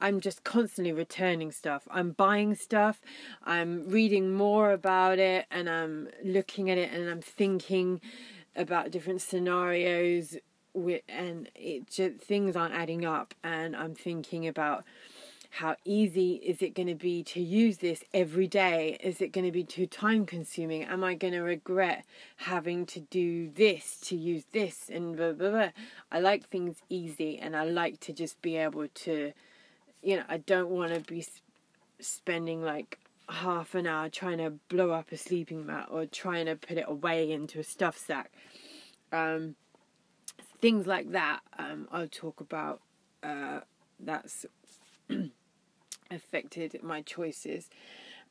[0.00, 1.88] I'm just constantly returning stuff.
[1.90, 3.00] I'm buying stuff,
[3.44, 8.00] I'm reading more about it, and I'm looking at it and I'm thinking
[8.54, 10.36] about different scenarios.
[10.74, 14.84] With, and it just things aren't adding up, and I'm thinking about
[15.50, 18.98] how easy is it going to be to use this every day?
[19.00, 20.84] Is it going to be too time consuming?
[20.84, 22.04] Am I going to regret
[22.36, 25.68] having to do this to use this and blah blah blah?
[26.12, 29.32] I like things easy and I like to just be able to,
[30.02, 31.26] you know, I don't want to be
[31.98, 36.56] spending like half an hour trying to blow up a sleeping mat or trying to
[36.56, 38.32] put it away into a stuff sack.
[39.12, 39.56] Um,
[40.60, 42.80] things like that, um, I'll talk about.
[43.22, 43.60] Uh,
[44.00, 44.46] that's
[46.10, 47.68] affected my choices.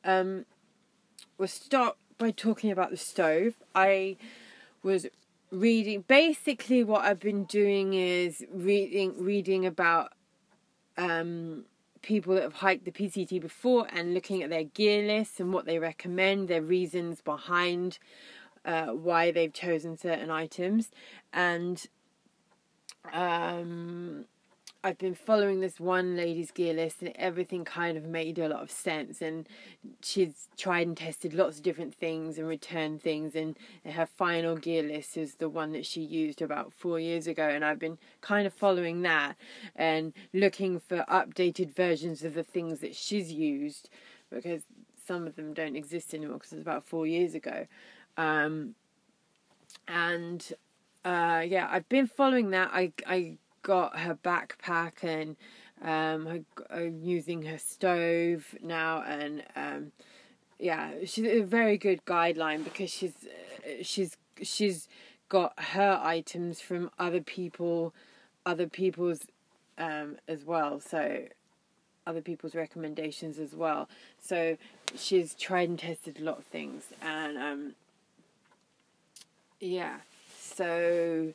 [0.04, 0.46] Um,
[1.36, 3.54] we'll start by talking about the stove.
[3.74, 4.16] I
[4.82, 5.06] was
[5.50, 6.04] reading.
[6.06, 10.12] Basically, what I've been doing is reading reading about
[10.96, 11.64] um,
[12.02, 15.66] people that have hiked the PCT before and looking at their gear lists and what
[15.66, 17.98] they recommend, their reasons behind
[18.64, 20.90] uh, why they've chosen certain items,
[21.32, 21.86] and
[23.12, 24.24] um,
[24.84, 28.62] I've been following this one lady's gear list, and everything kind of made a lot
[28.62, 29.20] of sense.
[29.20, 29.48] And
[30.02, 33.34] she's tried and tested lots of different things and returned things.
[33.34, 37.48] And her final gear list is the one that she used about four years ago.
[37.48, 39.36] And I've been kind of following that
[39.74, 43.90] and looking for updated versions of the things that she's used
[44.30, 44.62] because
[45.04, 47.66] some of them don't exist anymore because it's about four years ago.
[48.16, 48.76] Um,
[49.88, 50.52] and
[51.04, 52.70] uh, yeah, I've been following that.
[52.72, 55.36] I I got her backpack and
[55.82, 59.92] um, I'm using her stove now, and um,
[60.58, 63.14] yeah, she's a very good guideline because she's
[63.64, 64.88] uh, she's she's
[65.28, 67.94] got her items from other people,
[68.44, 69.26] other people's
[69.76, 70.80] um, as well.
[70.80, 71.24] So
[72.06, 73.88] other people's recommendations as well.
[74.20, 74.56] So
[74.96, 77.74] she's tried and tested a lot of things, and um,
[79.60, 79.98] yeah,
[80.40, 81.32] so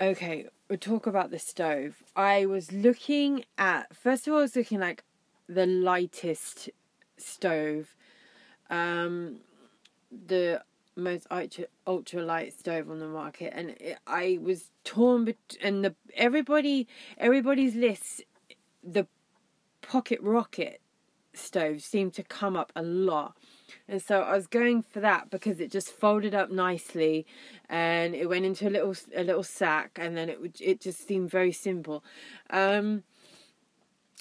[0.00, 2.02] okay, we'll talk about the stove.
[2.16, 5.04] I was looking at first of all, I was looking like
[5.48, 6.70] the lightest
[7.18, 7.94] stove,
[8.70, 9.38] um,
[10.10, 10.62] the
[10.94, 15.24] most ultra ultra light stove on the market, and it, I was torn.
[15.24, 16.86] Bet- and the everybody
[17.18, 18.20] everybody's lists
[18.82, 19.06] the
[19.80, 20.80] pocket rocket
[21.34, 23.36] stove seemed to come up a lot.
[23.88, 27.26] And so I was going for that because it just folded up nicely,
[27.68, 31.06] and it went into a little a little sack, and then it would it just
[31.06, 32.04] seemed very simple,
[32.50, 33.02] um,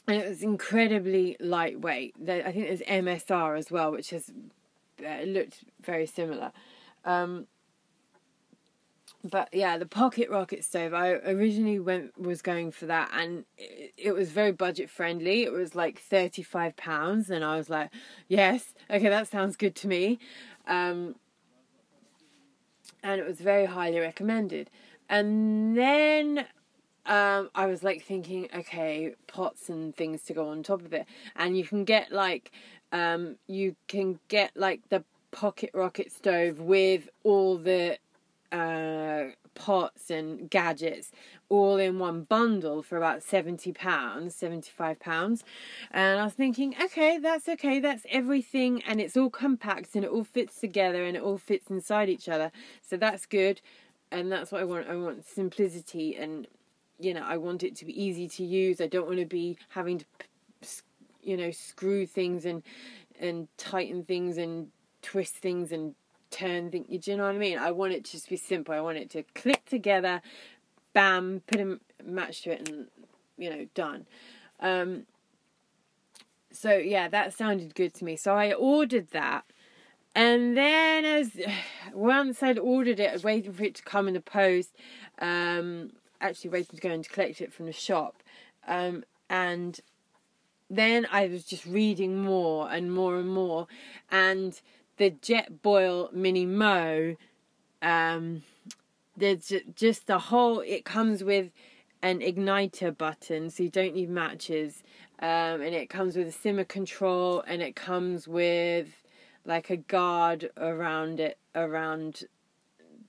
[0.07, 2.15] and it was incredibly lightweight.
[2.21, 4.31] I think there's MSR as well, which has
[5.05, 6.51] uh, looked very similar.
[7.05, 7.47] Um,
[9.23, 10.93] but yeah, the pocket rocket stove.
[10.93, 15.43] I originally went was going for that, and it, it was very budget friendly.
[15.43, 17.91] It was like thirty five pounds, and I was like,
[18.27, 20.19] yes, okay, that sounds good to me.
[20.67, 21.15] Um,
[23.03, 24.69] and it was very highly recommended.
[25.09, 26.45] And then
[27.05, 31.05] um, I was like thinking, okay, pots and things to go on top of it,
[31.35, 32.51] and you can get like,
[32.91, 37.97] um, you can get like the pocket rocket stove with all the
[38.51, 41.11] uh, pots and gadgets
[41.49, 45.43] all in one bundle for about 70 pounds 75 pounds.
[45.91, 50.11] And i was thinking okay that's okay that's everything and it's all compact and it
[50.11, 52.51] all fits together and it all fits inside each other.
[52.81, 53.61] So that's good
[54.11, 54.87] and that's what i want.
[54.89, 56.47] I want simplicity and
[56.99, 58.81] you know i want it to be easy to use.
[58.81, 60.05] I don't want to be having to
[61.21, 62.63] you know screw things and
[63.19, 64.67] and tighten things and
[65.01, 65.95] twist things and
[66.31, 66.85] turn thing.
[66.89, 67.57] Do you know what I mean?
[67.57, 68.73] I want it to just be simple.
[68.73, 70.21] I want it to click together,
[70.93, 72.87] bam, put a match to it, and
[73.37, 74.05] you know, done.
[74.59, 75.05] Um,
[76.51, 78.15] so yeah, that sounded good to me.
[78.15, 79.45] So I ordered that,
[80.15, 81.31] and then as
[81.93, 84.75] once I'd ordered it, I was waiting for it to come in the post.
[85.19, 88.23] Um, actually, waiting to go and collect it from the shop,
[88.67, 89.79] um, and
[90.69, 93.67] then I was just reading more and more and more,
[94.09, 94.59] and
[95.01, 97.15] the Jetboil Mini Mo,
[97.81, 98.43] um,
[99.17, 100.59] there's just the whole.
[100.59, 101.49] It comes with
[102.03, 104.83] an igniter button, so you don't need matches,
[105.17, 108.89] um, and it comes with a simmer control, and it comes with
[109.43, 112.25] like a guard around it around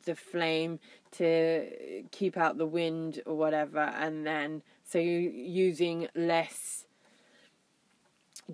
[0.07, 0.81] the flame
[1.11, 1.69] to
[2.11, 6.87] keep out the wind or whatever, and then so you're using less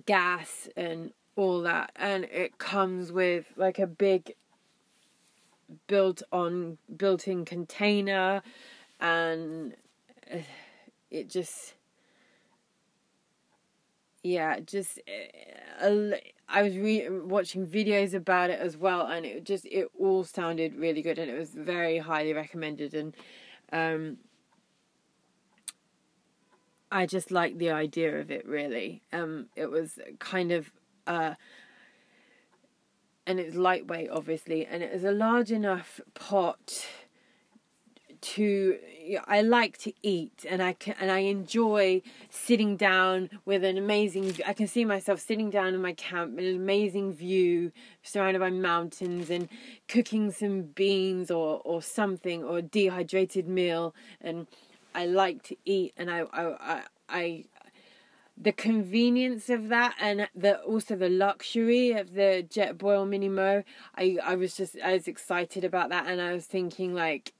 [0.05, 4.33] gas and all that and it comes with like a big
[5.87, 8.41] built on built in container
[8.99, 9.73] and
[10.33, 10.39] uh,
[11.09, 11.75] it just
[14.21, 14.99] yeah just
[15.81, 15.87] uh,
[16.49, 20.75] i was re- watching videos about it as well and it just it all sounded
[20.75, 23.15] really good and it was very highly recommended and
[23.71, 24.17] um
[26.91, 29.03] I just like the idea of it really.
[29.13, 30.71] Um, it was kind of
[31.09, 31.33] uh,
[33.27, 36.85] and it's lightweight obviously, and it is a large enough pot
[38.21, 38.77] to
[39.27, 44.35] I like to eat and I can and I enjoy sitting down with an amazing
[44.45, 47.71] I can see myself sitting down in my camp with an amazing view
[48.03, 49.47] surrounded by mountains and
[49.87, 54.47] cooking some beans or or something or a dehydrated meal and
[54.93, 57.45] I like to eat and I I I, I
[58.39, 63.63] the convenience of that and the also the luxury of the Jetboil Mini Mo
[63.95, 67.33] I I was just I was excited about that and I was thinking like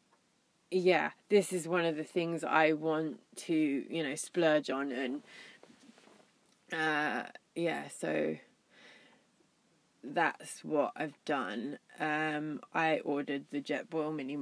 [0.72, 5.24] yeah, this is one of the things I want to, you know, splurge on and
[6.74, 8.36] uh yeah, so
[10.04, 11.80] that's what I've done.
[12.00, 14.36] Um I ordered the Jetboil Mini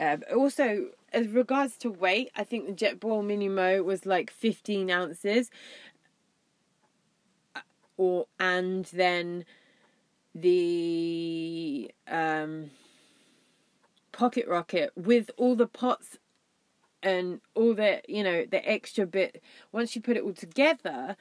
[0.00, 4.90] Uh, also, as regards to weight, I think the Jetboil Mini Mo was like 15
[4.90, 5.50] ounces.
[7.54, 7.60] Uh,
[7.98, 9.44] or and then
[10.34, 12.70] the um
[14.12, 16.18] pocket rocket with all the pots
[17.02, 19.42] and all the you know the extra bit
[19.72, 21.16] once you put it all together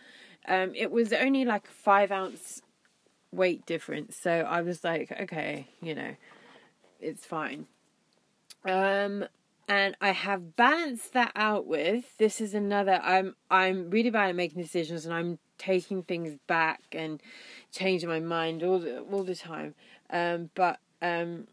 [0.47, 2.61] um it was only like five ounce
[3.31, 6.15] weight difference so i was like okay you know
[6.99, 7.65] it's fine
[8.65, 9.25] um
[9.67, 14.35] and i have balanced that out with this is another i'm i'm really bad at
[14.35, 17.21] making decisions and i'm taking things back and
[17.71, 19.75] changing my mind all the all the time
[20.11, 21.47] um but um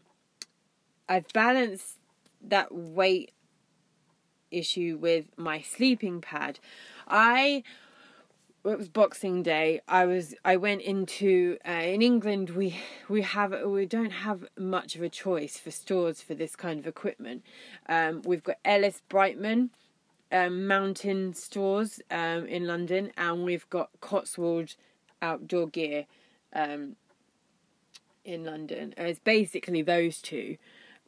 [1.09, 1.99] I've balanced
[2.43, 3.33] that weight
[4.51, 6.59] issue with my sleeping pad.
[7.07, 7.63] I
[8.71, 9.81] it was Boxing Day.
[9.87, 14.97] I was I went into uh, in England we we have we don't have much
[14.97, 17.43] of a choice for stores for this kind of equipment.
[17.89, 19.71] Um, we've got Ellis Brigham
[20.33, 24.75] um, mountain stores um, in London, and we've got Cotswold
[25.23, 26.07] Outdoor Gear
[26.53, 26.97] um,
[28.25, 28.95] in London.
[28.97, 30.57] It's basically those two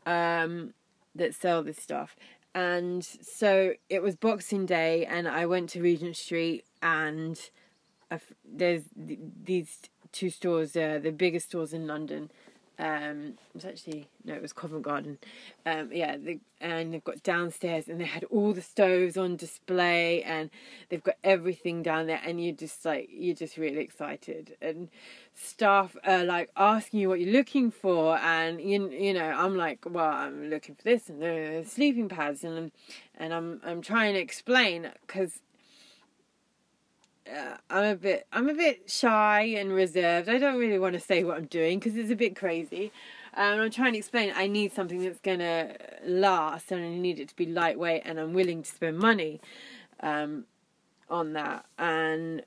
[0.07, 0.75] um,
[1.15, 2.17] that sell this stuff.
[2.59, 7.39] And so it was Boxing Day, and I went to Regent Street, and
[8.45, 9.79] there's these
[10.11, 12.33] two stores, uh, the biggest stores in London,
[12.79, 15.19] um, it was actually no, it was Covent Garden.
[15.67, 16.17] Um, yeah,
[16.61, 20.51] and they've got downstairs, and they had all the stoves on display, and
[20.89, 24.89] they've got everything down there, and you're just like you're just really excited, and
[25.35, 29.85] staff are like asking you what you're looking for, and you you know I'm like,
[29.89, 32.71] well, I'm looking for this and the sleeping pads, and
[33.17, 35.41] and I'm I'm trying to explain because
[37.29, 40.29] uh, I'm a bit I'm a bit shy and reserved.
[40.29, 42.93] I don't really want to say what I'm doing because it's a bit crazy.
[43.35, 45.75] Um, I'm trying to explain I need something that's gonna
[46.05, 49.41] last and I need it to be lightweight and I'm willing to spend money
[50.01, 50.45] um,
[51.09, 51.67] on that.
[51.79, 52.43] And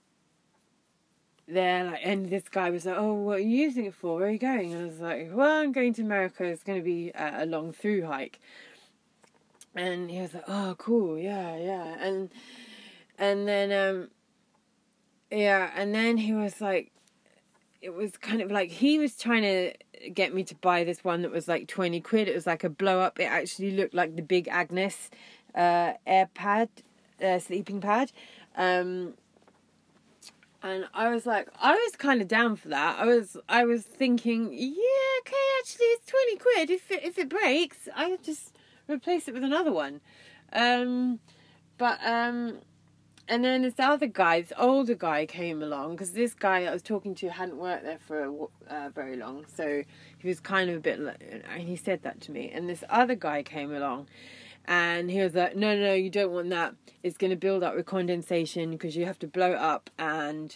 [1.47, 4.17] they're like, and this guy was like, "Oh, what are you using it for?
[4.17, 6.43] Where are you going?" And I was like, "Well, I'm going to America.
[6.45, 8.39] It's going to be a long through hike."
[9.75, 12.29] And he was like, "Oh, cool, yeah, yeah." And
[13.17, 14.09] and then um,
[15.31, 16.91] yeah, and then he was like,
[17.81, 21.23] it was kind of like he was trying to get me to buy this one
[21.23, 22.27] that was like 20 quid.
[22.27, 23.19] It was like a blow up.
[23.19, 25.09] It actually looked like the big Agnes
[25.55, 26.69] uh, air pad,
[27.23, 28.11] uh, sleeping pad.
[28.55, 29.13] Um,
[30.63, 32.99] and I was like, I was kind of down for that.
[32.99, 36.69] I was, I was thinking, yeah, okay, actually, it's twenty quid.
[36.69, 38.55] If it, if it breaks, I just
[38.87, 40.01] replace it with another one.
[40.53, 41.19] Um,
[41.79, 42.59] but um,
[43.27, 46.81] and then this other guy, this older guy, came along because this guy I was
[46.81, 49.83] talking to hadn't worked there for uh, very long, so
[50.17, 50.99] he was kind of a bit.
[50.99, 52.51] And he said that to me.
[52.53, 54.07] And this other guy came along,
[54.65, 56.75] and he was like, "No, no, no you don't want that.
[57.03, 60.55] It's going to build up with condensation because you have to blow it up, and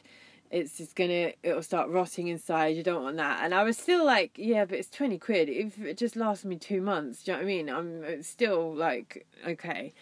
[0.52, 2.76] it's just gonna it'll start rotting inside.
[2.76, 5.50] You don't want that." And I was still like, "Yeah, but it's twenty quid.
[5.50, 7.70] If it just lasts me two months, do you know what I mean?
[7.70, 9.94] I'm still like okay."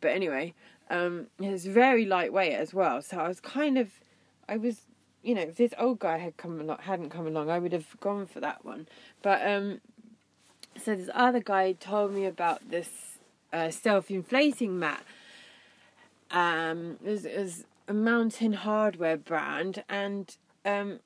[0.00, 0.54] But anyway,
[0.90, 3.02] um, it's very lightweight as well.
[3.02, 3.90] So I was kind of,
[4.48, 4.82] I was,
[5.22, 7.98] you know, if this old guy had come along, hadn't come along, I would have
[8.00, 8.86] gone for that one.
[9.22, 9.80] But um,
[10.76, 13.18] so this other guy told me about this
[13.52, 15.02] uh, self-inflating mat.
[16.30, 21.00] Um, it was, it was a Mountain Hardwear brand, and um,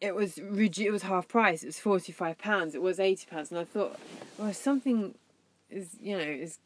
[0.00, 1.62] it was it was half price.
[1.62, 2.74] It was forty five pounds.
[2.74, 3.98] It was eighty pounds, and I thought,
[4.38, 5.14] well, something
[5.70, 6.58] is you know is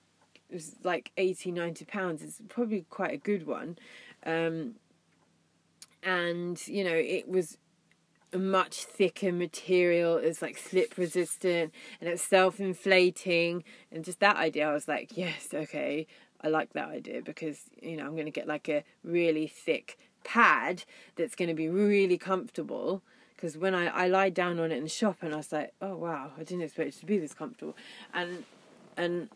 [0.51, 3.79] it was like 80 90 pounds it's probably quite a good one.
[4.25, 4.75] Um,
[6.03, 7.59] and you know it was
[8.33, 13.65] a much thicker material it's like slip resistant and it's self-inflating.
[13.91, 16.07] And just that idea i was like yes okay
[16.41, 19.99] I like that idea because you know I'm going to get like a really thick
[20.25, 20.85] pad
[21.17, 23.03] that's going to be really comfortable.
[23.35, 25.73] Because when I, I lied down on it in the shop and I was like,
[25.81, 27.77] oh wow, I didn't expect it to be this comfortable,
[28.13, 28.45] and
[28.97, 29.29] and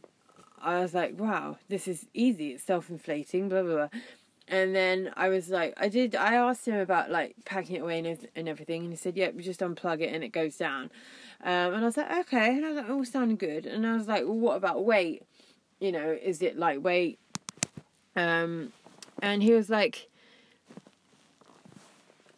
[0.63, 2.51] I was like, wow, this is easy.
[2.53, 4.01] It's self inflating, blah blah blah.
[4.49, 6.15] And then I was like, I did.
[6.15, 9.35] I asked him about like packing it away and, and everything, and he said, "Yep,
[9.37, 10.91] yeah, just unplug it and it goes down."
[11.43, 13.97] Um, and I was like, "Okay," and I was like, "All sounding good." And I
[13.97, 15.23] was like, "Well, what about weight?
[15.81, 17.19] You know, is it lightweight?"
[18.15, 18.73] Um,
[19.21, 20.11] and he was like,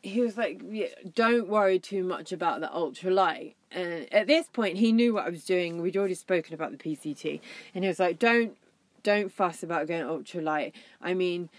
[0.03, 4.79] he was like, yeah, "Don't worry too much about the ultralight." And at this point,
[4.79, 5.83] he knew what I was doing.
[5.83, 7.41] We'd already spoken about the PCT,
[7.75, 8.57] and he was like, "Don't,
[9.03, 10.73] don't fuss about going ultralight."
[11.03, 11.51] I mean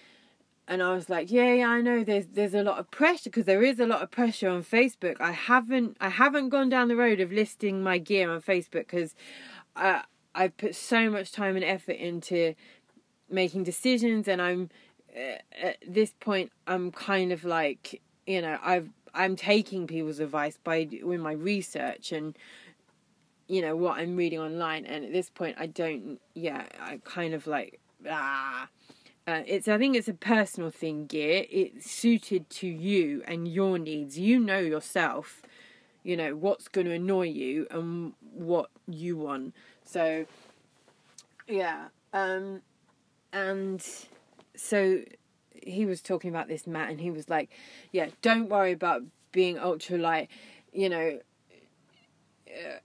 [0.68, 3.46] and I was like, yeah, yeah, I know there's there's a lot of pressure because
[3.46, 5.18] there is a lot of pressure on Facebook.
[5.20, 9.16] I haven't I haven't gone down the road of listing my gear on Facebook because
[9.76, 10.04] I
[10.34, 12.56] I've put so much time and effort into
[13.30, 14.70] making decisions, and I'm
[15.16, 20.58] uh, at this point I'm kind of like you know I've I'm taking people's advice
[20.64, 22.38] by doing my research and
[23.48, 27.34] you know what I'm reading online, and at this point I don't yeah I kind
[27.34, 28.68] of like ah
[29.28, 31.46] uh, it's I think it's a personal thing, gear.
[31.50, 34.20] It's suited to you and your needs.
[34.20, 35.42] You know yourself,
[36.04, 39.56] you know what's going to annoy you and what you want.
[39.84, 40.26] So,
[41.48, 42.62] yeah, um,
[43.34, 43.84] and
[44.56, 45.00] so
[45.66, 47.50] he was talking about this mat, and he was like,
[47.92, 50.30] "Yeah, don't worry about being ultra light.
[50.72, 51.20] You know,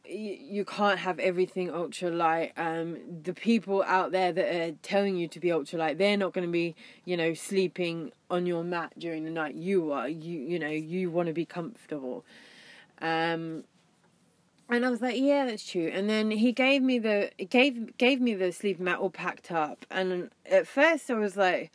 [0.04, 2.52] you can't have everything ultra light.
[2.56, 6.32] Um, the people out there that are telling you to be ultra light, they're not
[6.32, 6.74] going to be,
[7.04, 9.54] you know, sleeping on your mat during the night.
[9.54, 12.24] You are, you, you know, you want to be comfortable.
[13.00, 13.64] Um,
[14.68, 15.90] and I was like, yeah, that's true.
[15.92, 19.84] And then he gave me the gave gave me the sleeping mat all packed up.
[19.90, 21.72] And at first, I was like,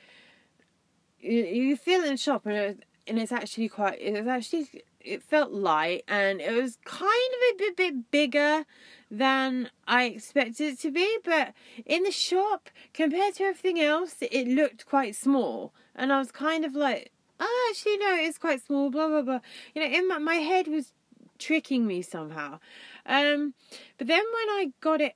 [1.26, 3.98] you, you feel in the shop, and it, and it's actually quite.
[4.00, 8.66] It's actually it felt light and it was kind of a bit, bit bigger
[9.12, 11.54] than I expected it to be, but
[11.86, 15.74] in the shop, compared to everything else, it looked quite small.
[15.96, 19.40] And I was kind of like, oh, actually, no, it's quite small, blah, blah, blah.
[19.74, 20.92] You know, in my, my head was
[21.38, 22.60] tricking me somehow.
[23.06, 23.54] Um,
[23.98, 25.14] but then when I got it,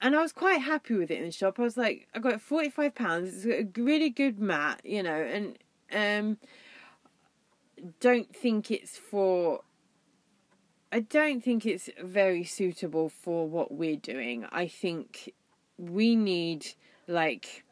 [0.00, 2.34] and I was quite happy with it in the shop, I was like, I got
[2.34, 5.58] £45, it's a really good mat, you know, and,
[5.92, 6.38] um,
[8.00, 9.62] don't think it's for
[10.90, 14.46] I don't think it's very suitable for what we're doing.
[14.50, 15.34] I think
[15.76, 16.66] we need
[17.06, 17.64] like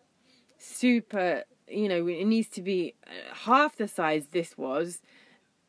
[0.58, 5.00] super, you know, it needs to be uh, half the size this was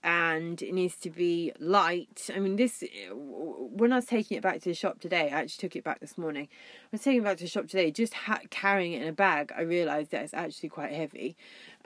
[0.04, 2.30] and it needs to be light.
[2.34, 5.68] I mean, this, when I was taking it back to the shop today, I actually
[5.68, 6.48] took it back this morning.
[6.52, 9.14] I was taking it back to the shop today, just ha- carrying it in a
[9.14, 11.36] bag, I realised that it's actually quite heavy.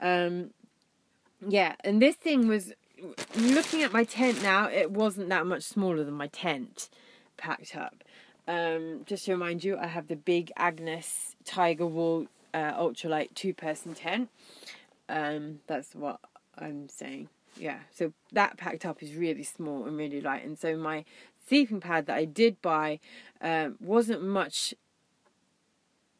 [0.00, 0.50] Um,
[1.46, 2.72] yeah, and this thing was
[3.34, 4.68] looking at my tent now.
[4.68, 6.88] It wasn't that much smaller than my tent
[7.36, 8.04] packed up.
[8.46, 13.54] Um, just to remind you, I have the big Agnes Tiger Wall uh, ultralight two
[13.54, 14.28] person tent.
[15.08, 16.20] Um, that's what
[16.58, 17.28] I'm saying.
[17.56, 21.04] Yeah, so that packed up is really small and really light, and so my
[21.46, 22.98] sleeping pad that I did buy
[23.40, 24.74] um, wasn't much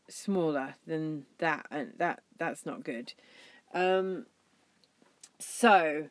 [0.09, 3.15] smaller than that, and that that's not good.
[3.73, 4.27] Um,
[5.39, 6.09] so,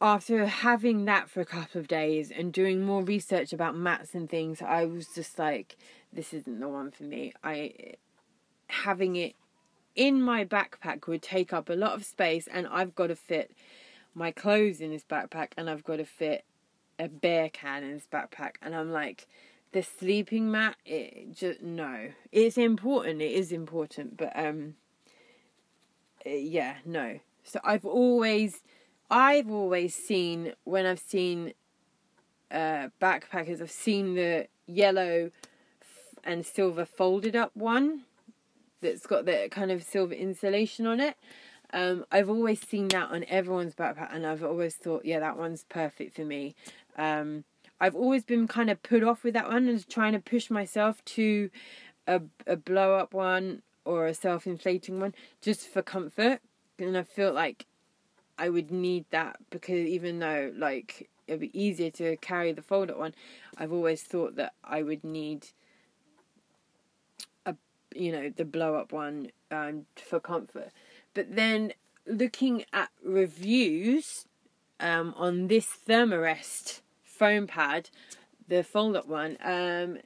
[0.00, 4.28] after having that for a couple of days and doing more research about mats and
[4.28, 5.76] things, I was just like,
[6.12, 7.32] this isn't the one for me.
[7.42, 7.94] I
[8.68, 9.34] having it
[9.94, 13.52] in my backpack would take up a lot of space, and I've got to fit
[14.14, 16.44] my clothes in this backpack, and I've got to fit
[16.98, 19.26] a beer can in this backpack, and I'm like,
[19.72, 23.20] the sleeping mat, it just no, it's important.
[23.20, 24.76] It is important, but um,
[26.24, 27.18] yeah, no.
[27.42, 28.62] So I've always,
[29.10, 31.54] I've always seen when I've seen
[32.50, 35.30] uh, backpackers, I've seen the yellow
[36.22, 38.02] and silver folded up one
[38.80, 41.16] that's got the kind of silver insulation on it.
[41.74, 45.64] Um, I've always seen that on everyone's backpack, and I've always thought, yeah, that one's
[45.64, 46.54] perfect for me.
[46.96, 47.44] Um,
[47.80, 51.04] I've always been kind of put off with that one and trying to push myself
[51.04, 51.50] to
[52.06, 56.40] a, a blow up one or a self inflating one just for comfort
[56.78, 57.66] and I feel like
[58.38, 62.96] I would need that because even though like it'd be easier to carry the folded
[62.96, 63.14] one,
[63.56, 65.48] I've always thought that I would need
[67.46, 67.54] a
[67.94, 70.70] you know the blow up one um, for comfort.
[71.14, 71.72] But then
[72.06, 74.26] looking at reviews
[74.80, 77.90] um, on this Thermarest foam pad,
[78.48, 79.98] the fold up one, um,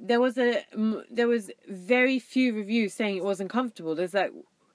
[0.00, 0.64] there was a
[1.10, 3.94] there was very few reviews saying it wasn't comfortable.
[3.94, 4.32] There's like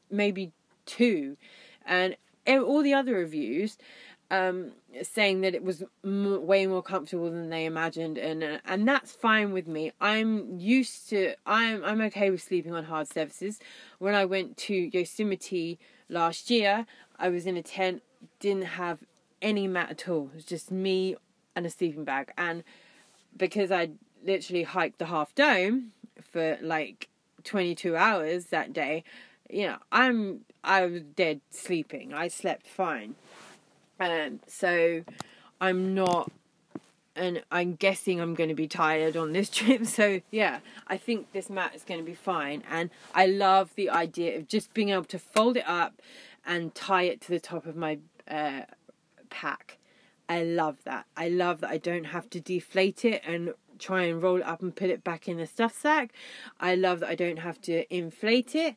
[0.09, 0.53] maybe
[0.86, 1.38] two,
[1.86, 2.15] and
[2.47, 3.78] all the other reviews
[4.30, 4.71] um,
[5.03, 9.13] saying that it was m- way more comfortable than they imagined, and uh, and that's
[9.13, 9.91] fine with me.
[10.01, 13.59] I'm used to I'm I'm okay with sleeping on hard surfaces.
[13.99, 16.86] When I went to Yosemite last year,
[17.17, 18.03] I was in a tent,
[18.39, 18.99] didn't have
[19.41, 20.30] any mat at all.
[20.34, 21.15] It was just me
[21.55, 22.63] and a sleeping bag, and
[23.36, 23.91] because I
[24.25, 27.07] literally hiked the half dome for like
[27.43, 29.03] 22 hours that day,
[29.49, 32.13] you know, I'm I was dead sleeping.
[32.13, 33.15] I slept fine.
[34.00, 35.04] Um, so
[35.60, 36.32] I'm not,
[37.16, 39.86] and I'm guessing I'm going to be tired on this trip.
[39.86, 42.64] So yeah, I think this mat is going to be fine.
[42.70, 46.02] And I love the idea of just being able to fold it up
[46.45, 48.62] and tie it to the top of my uh,
[49.30, 49.78] pack.
[50.30, 51.06] I love that.
[51.16, 54.62] I love that I don't have to deflate it and try and roll it up
[54.62, 56.14] and put it back in the stuff sack.
[56.60, 58.76] I love that I don't have to inflate it.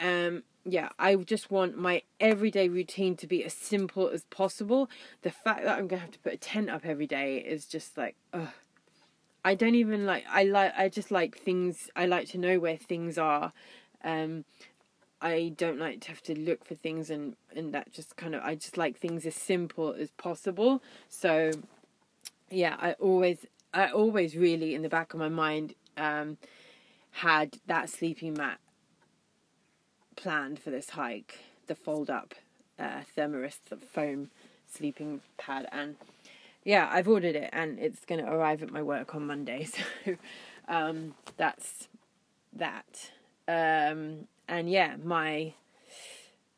[0.00, 4.88] Um, yeah, I just want my everyday routine to be as simple as possible.
[5.22, 7.96] The fact that I'm gonna have to put a tent up every day is just
[7.96, 8.48] like, ugh.
[9.44, 10.24] I don't even like.
[10.28, 10.74] I like.
[10.76, 11.88] I just like things.
[11.96, 13.52] I like to know where things are.
[14.04, 14.44] Um,
[15.22, 18.42] I don't like to have to look for things, and and that just kind of.
[18.42, 20.82] I just like things as simple as possible.
[21.08, 21.52] So,
[22.50, 26.36] yeah, I always, I always really in the back of my mind, um,
[27.12, 28.58] had that sleeping mat
[30.18, 31.38] planned for this hike,
[31.68, 32.34] the fold up
[32.78, 33.02] uh,
[33.92, 34.30] foam
[34.66, 35.68] sleeping pad.
[35.70, 35.96] And
[36.64, 39.68] yeah, I've ordered it and it's going to arrive at my work on Monday.
[40.04, 40.16] So
[40.68, 41.88] um, that's
[42.52, 43.10] that.
[43.46, 45.54] Um, and yeah, my.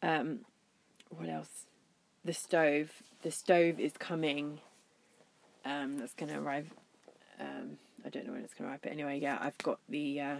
[0.03, 0.41] Um,
[1.11, 1.67] what else?
[2.25, 2.91] The stove.
[3.23, 4.59] The stove is coming.
[5.65, 6.73] Um, that's going to arrive.
[7.39, 10.21] Um, I don't know when it's going to arrive, but anyway, yeah, I've got the
[10.21, 10.37] uh,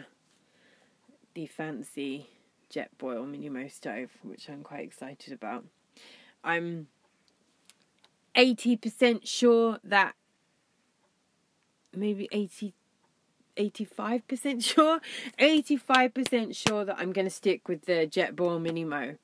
[1.35, 2.27] the fancy
[2.73, 5.65] Jetboil Minimo stove, which I'm quite excited about.
[6.43, 6.89] I'm
[8.37, 10.15] 80% sure that
[11.95, 12.75] maybe 80
[13.57, 15.01] 85% sure
[15.39, 19.19] 85% sure that I'm going to stick with the Jetboil Minimo.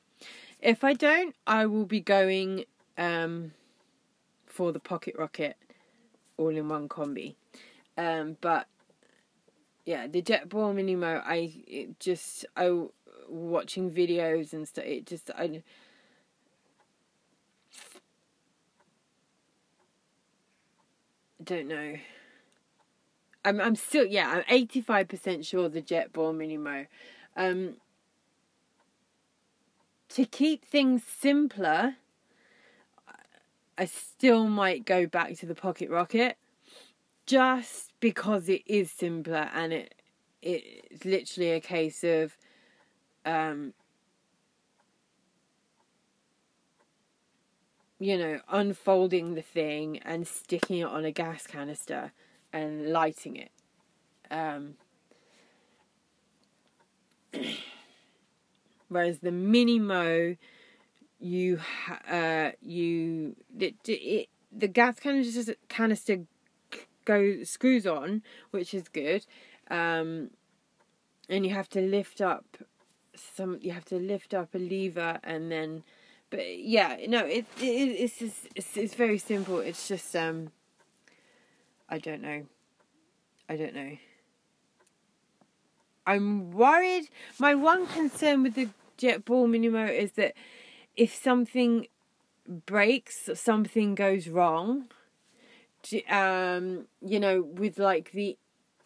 [0.61, 2.65] If I don't, I will be going
[2.99, 3.53] um,
[4.47, 5.57] for the Pocket Rocket
[6.37, 7.37] all in one combi.
[7.97, 8.67] Um, but
[9.85, 12.87] yeah, the Jetboil Minimo, I just I
[13.29, 14.85] watching videos and stuff.
[14.85, 15.63] It just I.
[21.43, 21.97] Don't know.
[23.45, 26.87] I'm I'm still yeah I'm eighty five percent sure the Jetboil Minimo.
[27.37, 27.75] Um,
[30.09, 31.97] to keep things simpler,
[33.79, 36.37] I still might go back to the Pocket Rocket,
[37.27, 39.95] just because it is simpler and it
[40.43, 42.37] it's literally a case of
[43.27, 43.75] um,
[47.99, 52.13] you know, unfolding the thing and sticking it on a gas canister
[52.53, 53.51] and lighting it.
[54.31, 54.75] Um,
[58.89, 60.37] whereas the Minimo,
[61.19, 61.61] you
[62.11, 66.21] uh, you it, it, the gas canister canister
[67.05, 69.27] goes screws on, which is good,
[69.71, 70.31] um,
[71.29, 72.59] and you have to lift up
[73.19, 75.83] some you have to lift up a lever and then
[76.31, 79.59] but yeah no it, it it's just it's, it's very simple.
[79.61, 80.51] It's just um
[81.89, 82.47] i don't know.
[83.49, 83.97] I don't know.
[86.05, 87.09] I'm worried.
[87.39, 90.35] My one concern with the Jetboil Minimo is that
[90.97, 91.87] if something
[92.49, 94.87] breaks something goes wrong
[96.11, 98.37] um you know with like the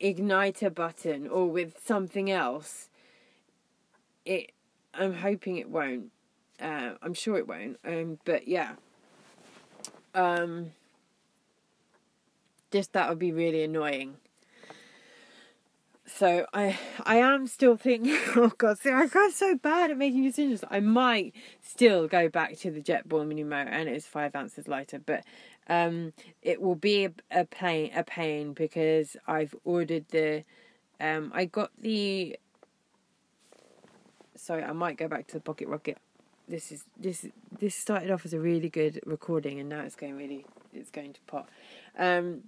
[0.01, 2.89] igniter button or with something else
[4.25, 4.53] it
[4.95, 6.11] I'm hoping it won't.
[6.61, 7.79] Uh, I'm sure it won't.
[7.85, 8.75] Um, but yeah.
[10.15, 10.73] Um,
[12.71, 14.17] just that would be really annoying.
[16.07, 18.17] So I I am still thinking.
[18.37, 20.65] Oh God, see, I got so bad at making decisions.
[20.71, 24.99] I might still go back to the Jetboil Minimo, and it is five ounces lighter,
[24.99, 25.25] but
[25.69, 26.13] um,
[26.43, 30.45] it will be a, a pain a pain because I've ordered the.
[31.01, 32.37] Um, I got the
[34.41, 35.99] sorry, I might go back to the Pocket Rocket.
[36.49, 37.27] This is this
[37.61, 41.13] this started off as a really good recording, and now it's going really it's going
[41.13, 41.49] to pot.
[41.99, 42.43] Um,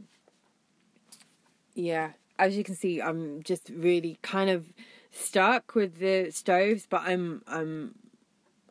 [1.75, 4.73] yeah, as you can see, I'm just really kind of
[5.11, 7.95] stuck with the stoves, but I'm I'm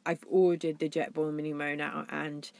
[0.05, 2.51] I've ordered the Jetboil Minimo now, and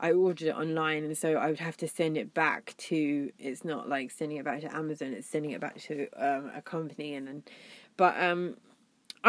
[0.00, 3.32] I ordered it online, and so I would have to send it back to.
[3.38, 6.60] It's not like sending it back to Amazon; it's sending it back to um, a
[6.60, 7.42] company, and, then,
[7.96, 8.56] but um,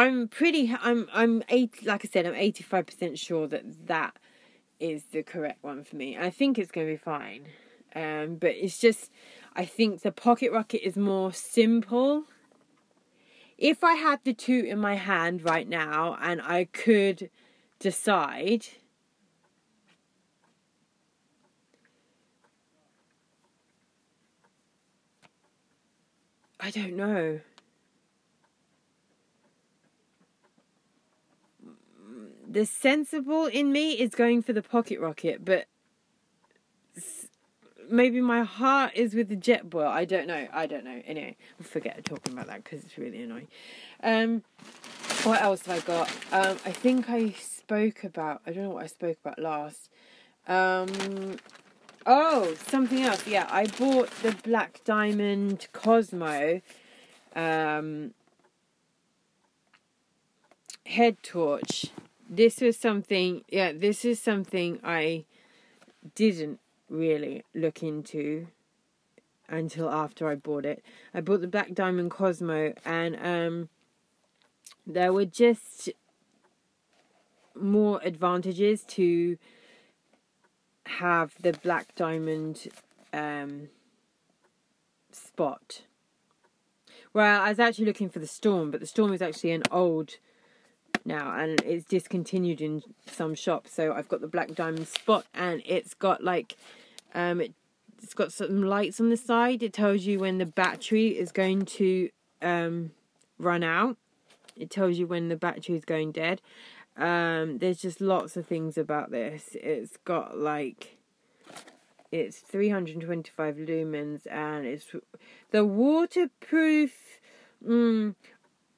[0.00, 0.74] I'm pretty.
[0.80, 1.84] I'm I'm eight.
[1.84, 4.16] Like I said, I'm eighty five percent sure that that
[4.78, 6.16] is the correct one for me.
[6.16, 7.44] I think it's going to be fine.
[7.94, 9.10] Um, but it's just,
[9.54, 12.24] I think the Pocket Rocket is more simple.
[13.58, 17.28] If I had the two in my hand right now and I could
[17.78, 18.68] decide,
[26.58, 27.40] I don't know.
[32.50, 35.66] The sensible in me is going for the pocket rocket, but
[37.88, 39.86] maybe my heart is with the Jetboil.
[39.86, 40.48] I don't know.
[40.52, 41.00] I don't know.
[41.06, 43.46] Anyway, forget talking about that because it's really annoying.
[44.02, 44.42] Um,
[45.22, 46.10] what else have I got?
[46.32, 48.42] Um, I think I spoke about.
[48.44, 49.88] I don't know what I spoke about last.
[50.48, 51.36] Um,
[52.04, 53.28] oh, something else.
[53.28, 56.62] Yeah, I bought the Black Diamond Cosmo.
[57.36, 58.12] Um,
[60.84, 61.92] head torch
[62.30, 65.24] this was something, yeah, this is something I
[66.14, 68.46] didn't really look into
[69.48, 70.84] until after I bought it.
[71.12, 73.68] I bought the Black Diamond Cosmo, and um,
[74.86, 75.90] there were just
[77.56, 79.36] more advantages to
[80.86, 82.68] have the Black Diamond
[83.12, 83.70] um,
[85.10, 85.82] spot.
[87.12, 90.18] Well, I was actually looking for the Storm, but the Storm is actually an old
[91.04, 93.72] now and it's discontinued in some shops.
[93.72, 96.56] So i've got the black diamond spot and it's got like
[97.14, 97.54] um it,
[98.02, 99.62] it's got some lights on the side.
[99.62, 102.10] It tells you when the battery is going to
[102.42, 102.92] um
[103.38, 103.96] run out.
[104.56, 106.40] It tells you when the battery is going dead.
[106.96, 109.50] Um there's just lots of things about this.
[109.54, 110.98] It's got like
[112.12, 114.86] it's 325 lumens and it's
[115.52, 117.20] the waterproof
[117.64, 118.14] mm,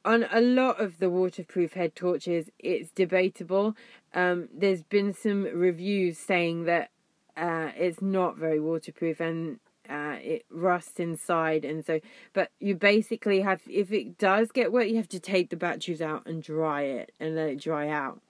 [0.05, 3.77] on a lot of the waterproof head torches, it's debatable.
[4.15, 6.91] Um, there's been some reviews saying that
[7.37, 12.01] uh, it's not very waterproof and uh, it rusts inside, and so.
[12.33, 16.01] But you basically have, if it does get wet, you have to take the batteries
[16.01, 18.21] out and dry it and let it dry out.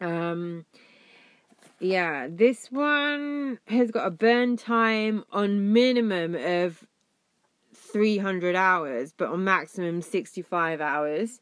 [0.00, 0.66] Um,
[1.78, 6.86] yeah, this one has got a burn time on minimum of
[7.92, 11.40] 300 hours, but on maximum 65 hours.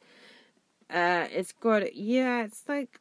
[0.91, 3.01] Uh, it's got, yeah, it's like,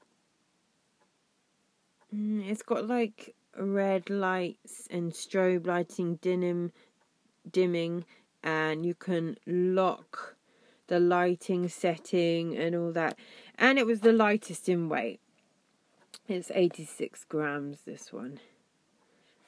[2.13, 6.71] mm, it's got like red lights and strobe lighting, dimming,
[7.49, 8.05] dimming,
[8.43, 10.35] and you can lock
[10.87, 13.17] the lighting setting and all that.
[13.57, 15.19] And it was the lightest in weight.
[16.27, 18.39] It's 86 grams, this one.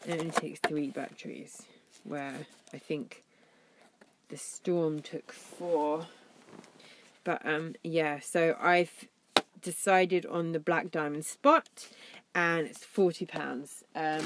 [0.06, 1.64] It only takes three batteries,
[2.06, 2.34] where
[2.74, 3.24] I think
[4.30, 6.08] the storm took four.
[7.24, 9.08] But um, yeah, so I've
[9.62, 11.90] decided on the black diamond spot,
[12.34, 13.84] and it's forty pounds.
[13.96, 14.26] Um,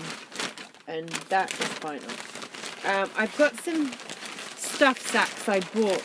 [0.88, 2.10] and that is final.
[2.86, 3.91] Um, I've got some
[4.58, 6.04] stuff sacks I bought.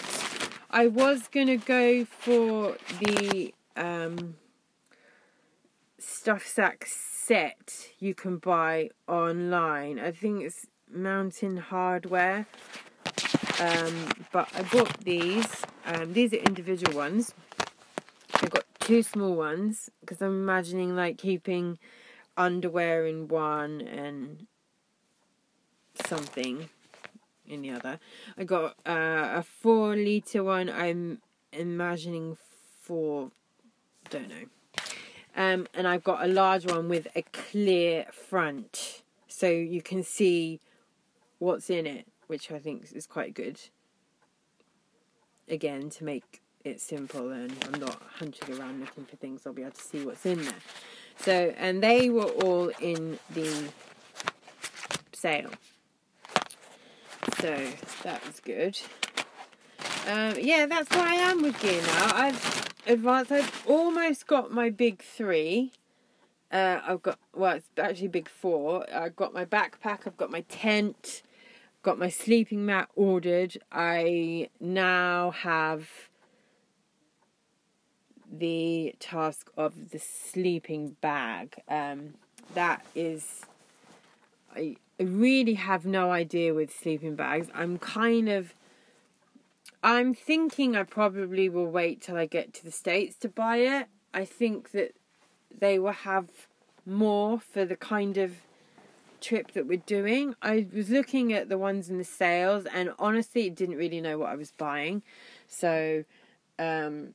[0.71, 4.37] I was gonna go for the um,
[5.99, 9.99] stuff sack set you can buy online.
[9.99, 12.47] I think it's Mountain Hardwear.
[13.61, 15.47] Um, but I bought these.
[15.87, 17.35] Um, these are individual ones.
[18.35, 21.79] I've got two small ones because I'm imagining like keeping
[22.37, 24.47] underwear in one and
[26.07, 26.69] something
[27.49, 27.99] in the other.
[28.37, 30.71] I got uh, a four liter one.
[30.71, 31.21] I'm
[31.53, 32.37] imagining
[32.81, 33.31] for
[34.11, 34.45] don't know.
[35.37, 40.61] Um, and I've got a large one with a clear front, so you can see
[41.39, 43.61] what's in it which I think is quite good.
[45.49, 49.63] Again, to make it simple and I'm not hunting around looking for things, I'll be
[49.63, 50.55] able to see what's in there.
[51.19, 53.71] So, and they were all in the
[55.13, 55.51] sale.
[57.41, 57.57] So
[58.05, 58.79] that was good.
[60.07, 62.13] Um, yeah, that's where I am with gear now.
[62.15, 63.33] I've advanced.
[63.33, 65.73] I've almost got my big three.
[66.51, 68.87] Uh, I've got well, it's actually big four.
[68.93, 70.07] I've got my backpack.
[70.07, 71.23] I've got my tent
[71.83, 73.57] got my sleeping mat ordered.
[73.71, 75.89] I now have
[78.31, 81.63] the task of the sleeping bag.
[81.69, 82.15] Um,
[82.55, 83.43] that is,
[84.55, 87.49] I, I really have no idea with sleeping bags.
[87.55, 88.55] I'm kind of,
[89.83, 93.87] I'm thinking I probably will wait till I get to the States to buy it.
[94.13, 94.95] I think that
[95.57, 96.29] they will have
[96.85, 98.33] more for the kind of
[99.21, 100.35] trip that we're doing.
[100.43, 104.31] I was looking at the ones in the sales and honestly didn't really know what
[104.31, 105.03] I was buying.
[105.47, 106.05] So
[106.59, 107.15] um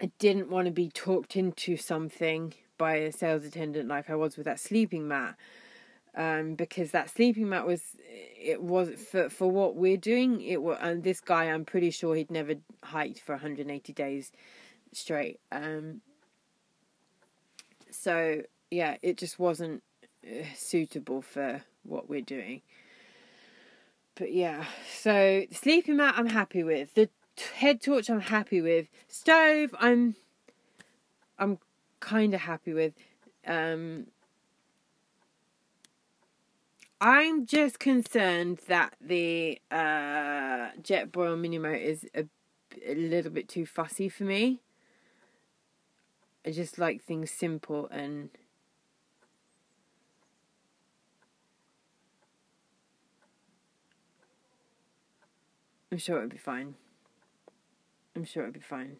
[0.00, 4.36] I didn't want to be talked into something by a sales attendant like I was
[4.36, 5.34] with that sleeping mat.
[6.16, 10.78] Um, because that sleeping mat was it was for for what we're doing it was
[10.80, 14.32] and this guy I'm pretty sure he'd never hiked for 180 days
[14.92, 16.00] straight um
[17.90, 19.82] so yeah it just wasn't
[20.28, 22.62] uh, suitable for what we're doing.
[24.14, 26.94] But yeah so sleeping mat I'm happy with.
[26.94, 27.08] The
[27.54, 28.88] head torch I'm happy with.
[29.06, 30.16] Stove I'm
[31.38, 31.58] I'm
[32.00, 32.94] kind of happy with.
[33.46, 34.08] Um
[37.00, 42.24] I'm just concerned that the uh, Jetboil Minimoto is a,
[42.84, 44.60] a little bit too fussy for me.
[46.44, 48.30] I just like things simple and
[55.90, 56.74] I'm sure it'll be fine.
[58.14, 58.96] I'm sure it'll be fine.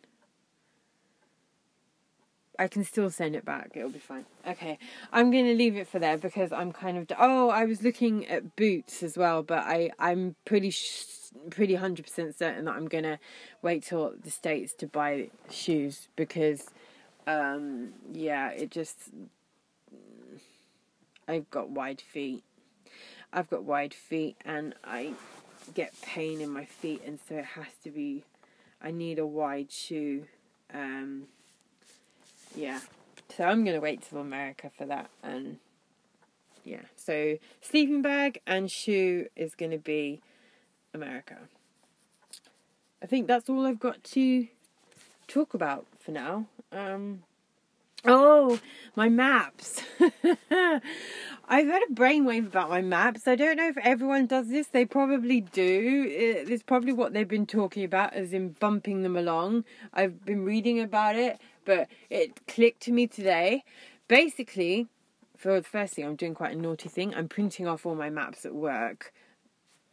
[2.58, 3.72] I can still send it back.
[3.74, 4.26] It'll be fine.
[4.46, 4.78] Okay,
[5.12, 7.06] I'm gonna leave it for there because I'm kind of.
[7.16, 11.04] Oh, I was looking at boots as well, but I I'm pretty sh-
[11.50, 13.20] pretty hundred percent certain that I'm gonna
[13.62, 16.70] wait till the states to buy shoes because,
[17.28, 19.10] um, yeah, it just.
[21.28, 22.42] I've got wide feet.
[23.32, 25.12] I've got wide feet, and I
[25.74, 28.24] get pain in my feet, and so it has to be.
[28.80, 30.26] I need a wide shoe.
[30.72, 31.24] Um,
[32.54, 32.80] yeah.
[33.36, 35.58] So I'm gonna wait till America for that, and
[36.64, 36.82] yeah.
[36.96, 40.20] So sleeping bag and shoe is gonna be
[40.94, 41.36] America.
[43.02, 44.48] I think that's all I've got to
[45.28, 46.46] talk about for now.
[46.72, 47.22] Um,
[48.04, 48.58] oh,
[48.96, 49.82] my maps.
[51.50, 53.26] I've had a brainwave about my maps.
[53.26, 54.66] I don't know if everyone does this.
[54.66, 56.06] They probably do.
[56.08, 59.64] It's probably what they've been talking about, as in bumping them along.
[59.94, 63.62] I've been reading about it but it clicked to me today.
[64.08, 64.86] Basically,
[65.36, 67.14] for the first thing, I'm doing quite a naughty thing.
[67.14, 69.12] I'm printing off all my maps at work.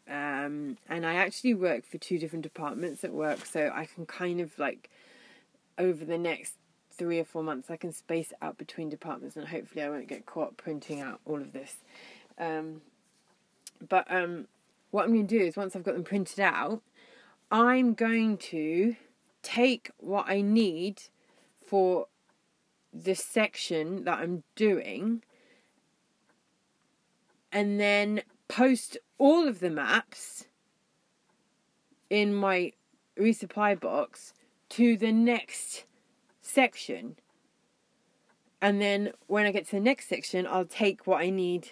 [0.07, 4.39] Um, and I actually work for two different departments at work, so I can kind
[4.39, 4.89] of like
[5.77, 6.53] over the next
[6.97, 10.25] three or four months, I can space out between departments, and hopefully, I won't get
[10.25, 11.77] caught printing out all of this.
[12.37, 12.81] Um,
[13.87, 14.47] but um,
[14.91, 16.81] what I'm going to do is once I've got them printed out,
[17.51, 18.95] I'm going to
[19.43, 21.03] take what I need
[21.65, 22.07] for
[22.93, 25.21] the section that I'm doing
[27.51, 30.45] and then post all of the maps
[32.09, 32.71] in my
[33.17, 34.33] resupply box
[34.69, 35.85] to the next
[36.45, 37.17] section.
[38.61, 41.71] And then when I get to the next section, I'll take what I need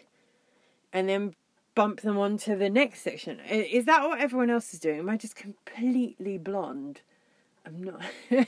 [0.91, 1.35] and then
[1.75, 3.39] bump them onto the next section.
[3.41, 4.99] Is that what everyone else is doing?
[4.99, 7.01] Am I just completely blonde?
[7.65, 8.01] I'm not.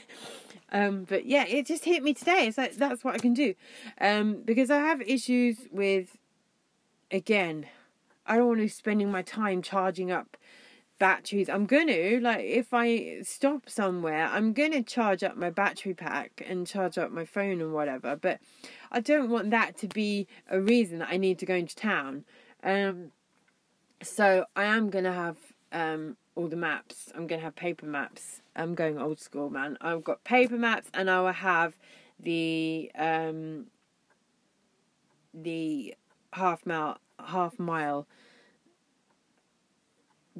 [0.72, 2.46] Um, but yeah, it just hit me today.
[2.46, 3.54] It's like that's what I can do,
[4.00, 6.16] um, because I have issues with.
[7.12, 7.66] Again,
[8.26, 10.36] I don't want to be spending my time charging up
[10.98, 11.48] batteries.
[11.48, 16.66] I'm gonna like if I stop somewhere, I'm gonna charge up my battery pack and
[16.66, 18.16] charge up my phone and whatever.
[18.16, 18.40] But
[18.90, 22.24] I don't want that to be a reason that I need to go into town.
[22.62, 23.12] Um,
[24.02, 25.36] so I am gonna have
[25.72, 27.10] um all the maps.
[27.14, 29.76] I'm gonna have paper maps I'm going old school, man.
[29.80, 31.76] I've got paper maps, and I will have
[32.18, 33.66] the um,
[35.34, 35.94] the
[36.32, 38.06] half mile half mile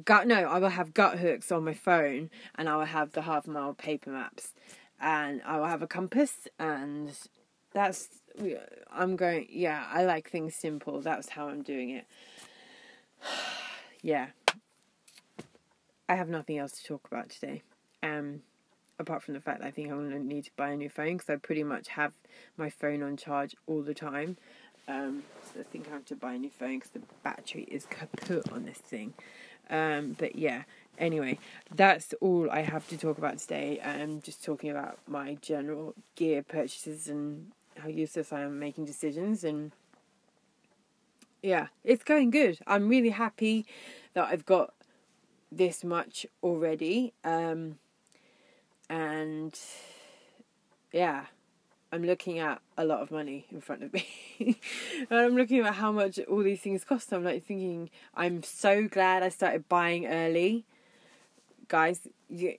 [0.03, 0.27] gut.
[0.27, 4.11] No, I will have Guthook's on my phone, and I will have the Halfmile paper
[4.11, 4.53] maps,
[4.99, 7.11] and I will have a compass, and
[7.73, 8.09] that's
[8.91, 9.47] I'm going.
[9.49, 11.01] Yeah, I like things simple.
[11.01, 12.05] That's how I'm doing it.
[14.01, 14.27] yeah.
[16.09, 17.63] I have nothing else to talk about today.
[18.01, 18.41] Um,
[18.99, 20.89] apart from the fact that I think I'm going to need to buy a new
[20.89, 22.13] phone because I pretty much have
[22.55, 24.37] my phone on charge all the time.
[24.87, 25.23] Um,
[25.53, 28.51] so I think I have to buy a new phone because the battery is kaput
[28.51, 29.13] on this thing.
[29.69, 30.63] Um, but yeah,
[30.97, 31.39] anyway,
[31.73, 33.79] that's all I have to talk about today.
[33.83, 39.43] I'm just talking about my general gear purchases and how useless I am making decisions.
[39.43, 39.71] And
[41.41, 42.59] yeah, it's going good.
[42.67, 43.65] I'm really happy
[44.13, 44.73] that I've got
[45.51, 47.13] this much already.
[47.23, 47.77] Um,
[48.89, 49.57] and
[50.91, 51.25] yeah,
[51.91, 54.07] I'm looking at a lot of money in front of me.
[54.39, 54.57] and
[55.09, 57.13] I'm looking at how much all these things cost.
[57.13, 60.65] I'm like thinking, I'm so glad I started buying early.
[61.67, 62.55] Guys, you,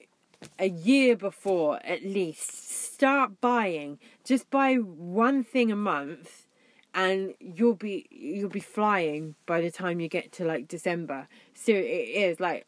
[0.58, 2.94] a year before at least.
[2.94, 3.98] Start buying.
[4.24, 6.46] Just buy one thing a month
[6.94, 11.28] and you'll be you'll be flying by the time you get to like December.
[11.54, 12.66] So it is like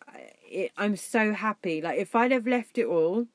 [0.48, 1.80] it, I'm so happy.
[1.80, 3.26] Like if I'd have left it all,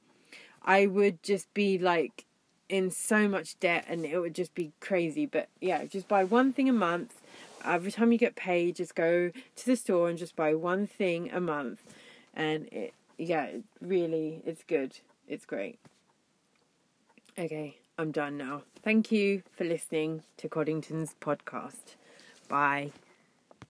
[0.64, 2.25] I would just be like
[2.70, 5.26] in so much debt and it would just be crazy.
[5.26, 7.14] But yeah, just buy one thing a month.
[7.64, 11.32] Every time you get paid, just go to the store and just buy one thing
[11.32, 11.82] a month,
[12.36, 13.50] and it yeah,
[13.82, 15.00] really, it's good.
[15.28, 15.80] It's great.
[17.38, 18.62] Okay, I'm done now.
[18.84, 21.96] Thank you for listening to Coddington's podcast.
[22.48, 22.92] Bye.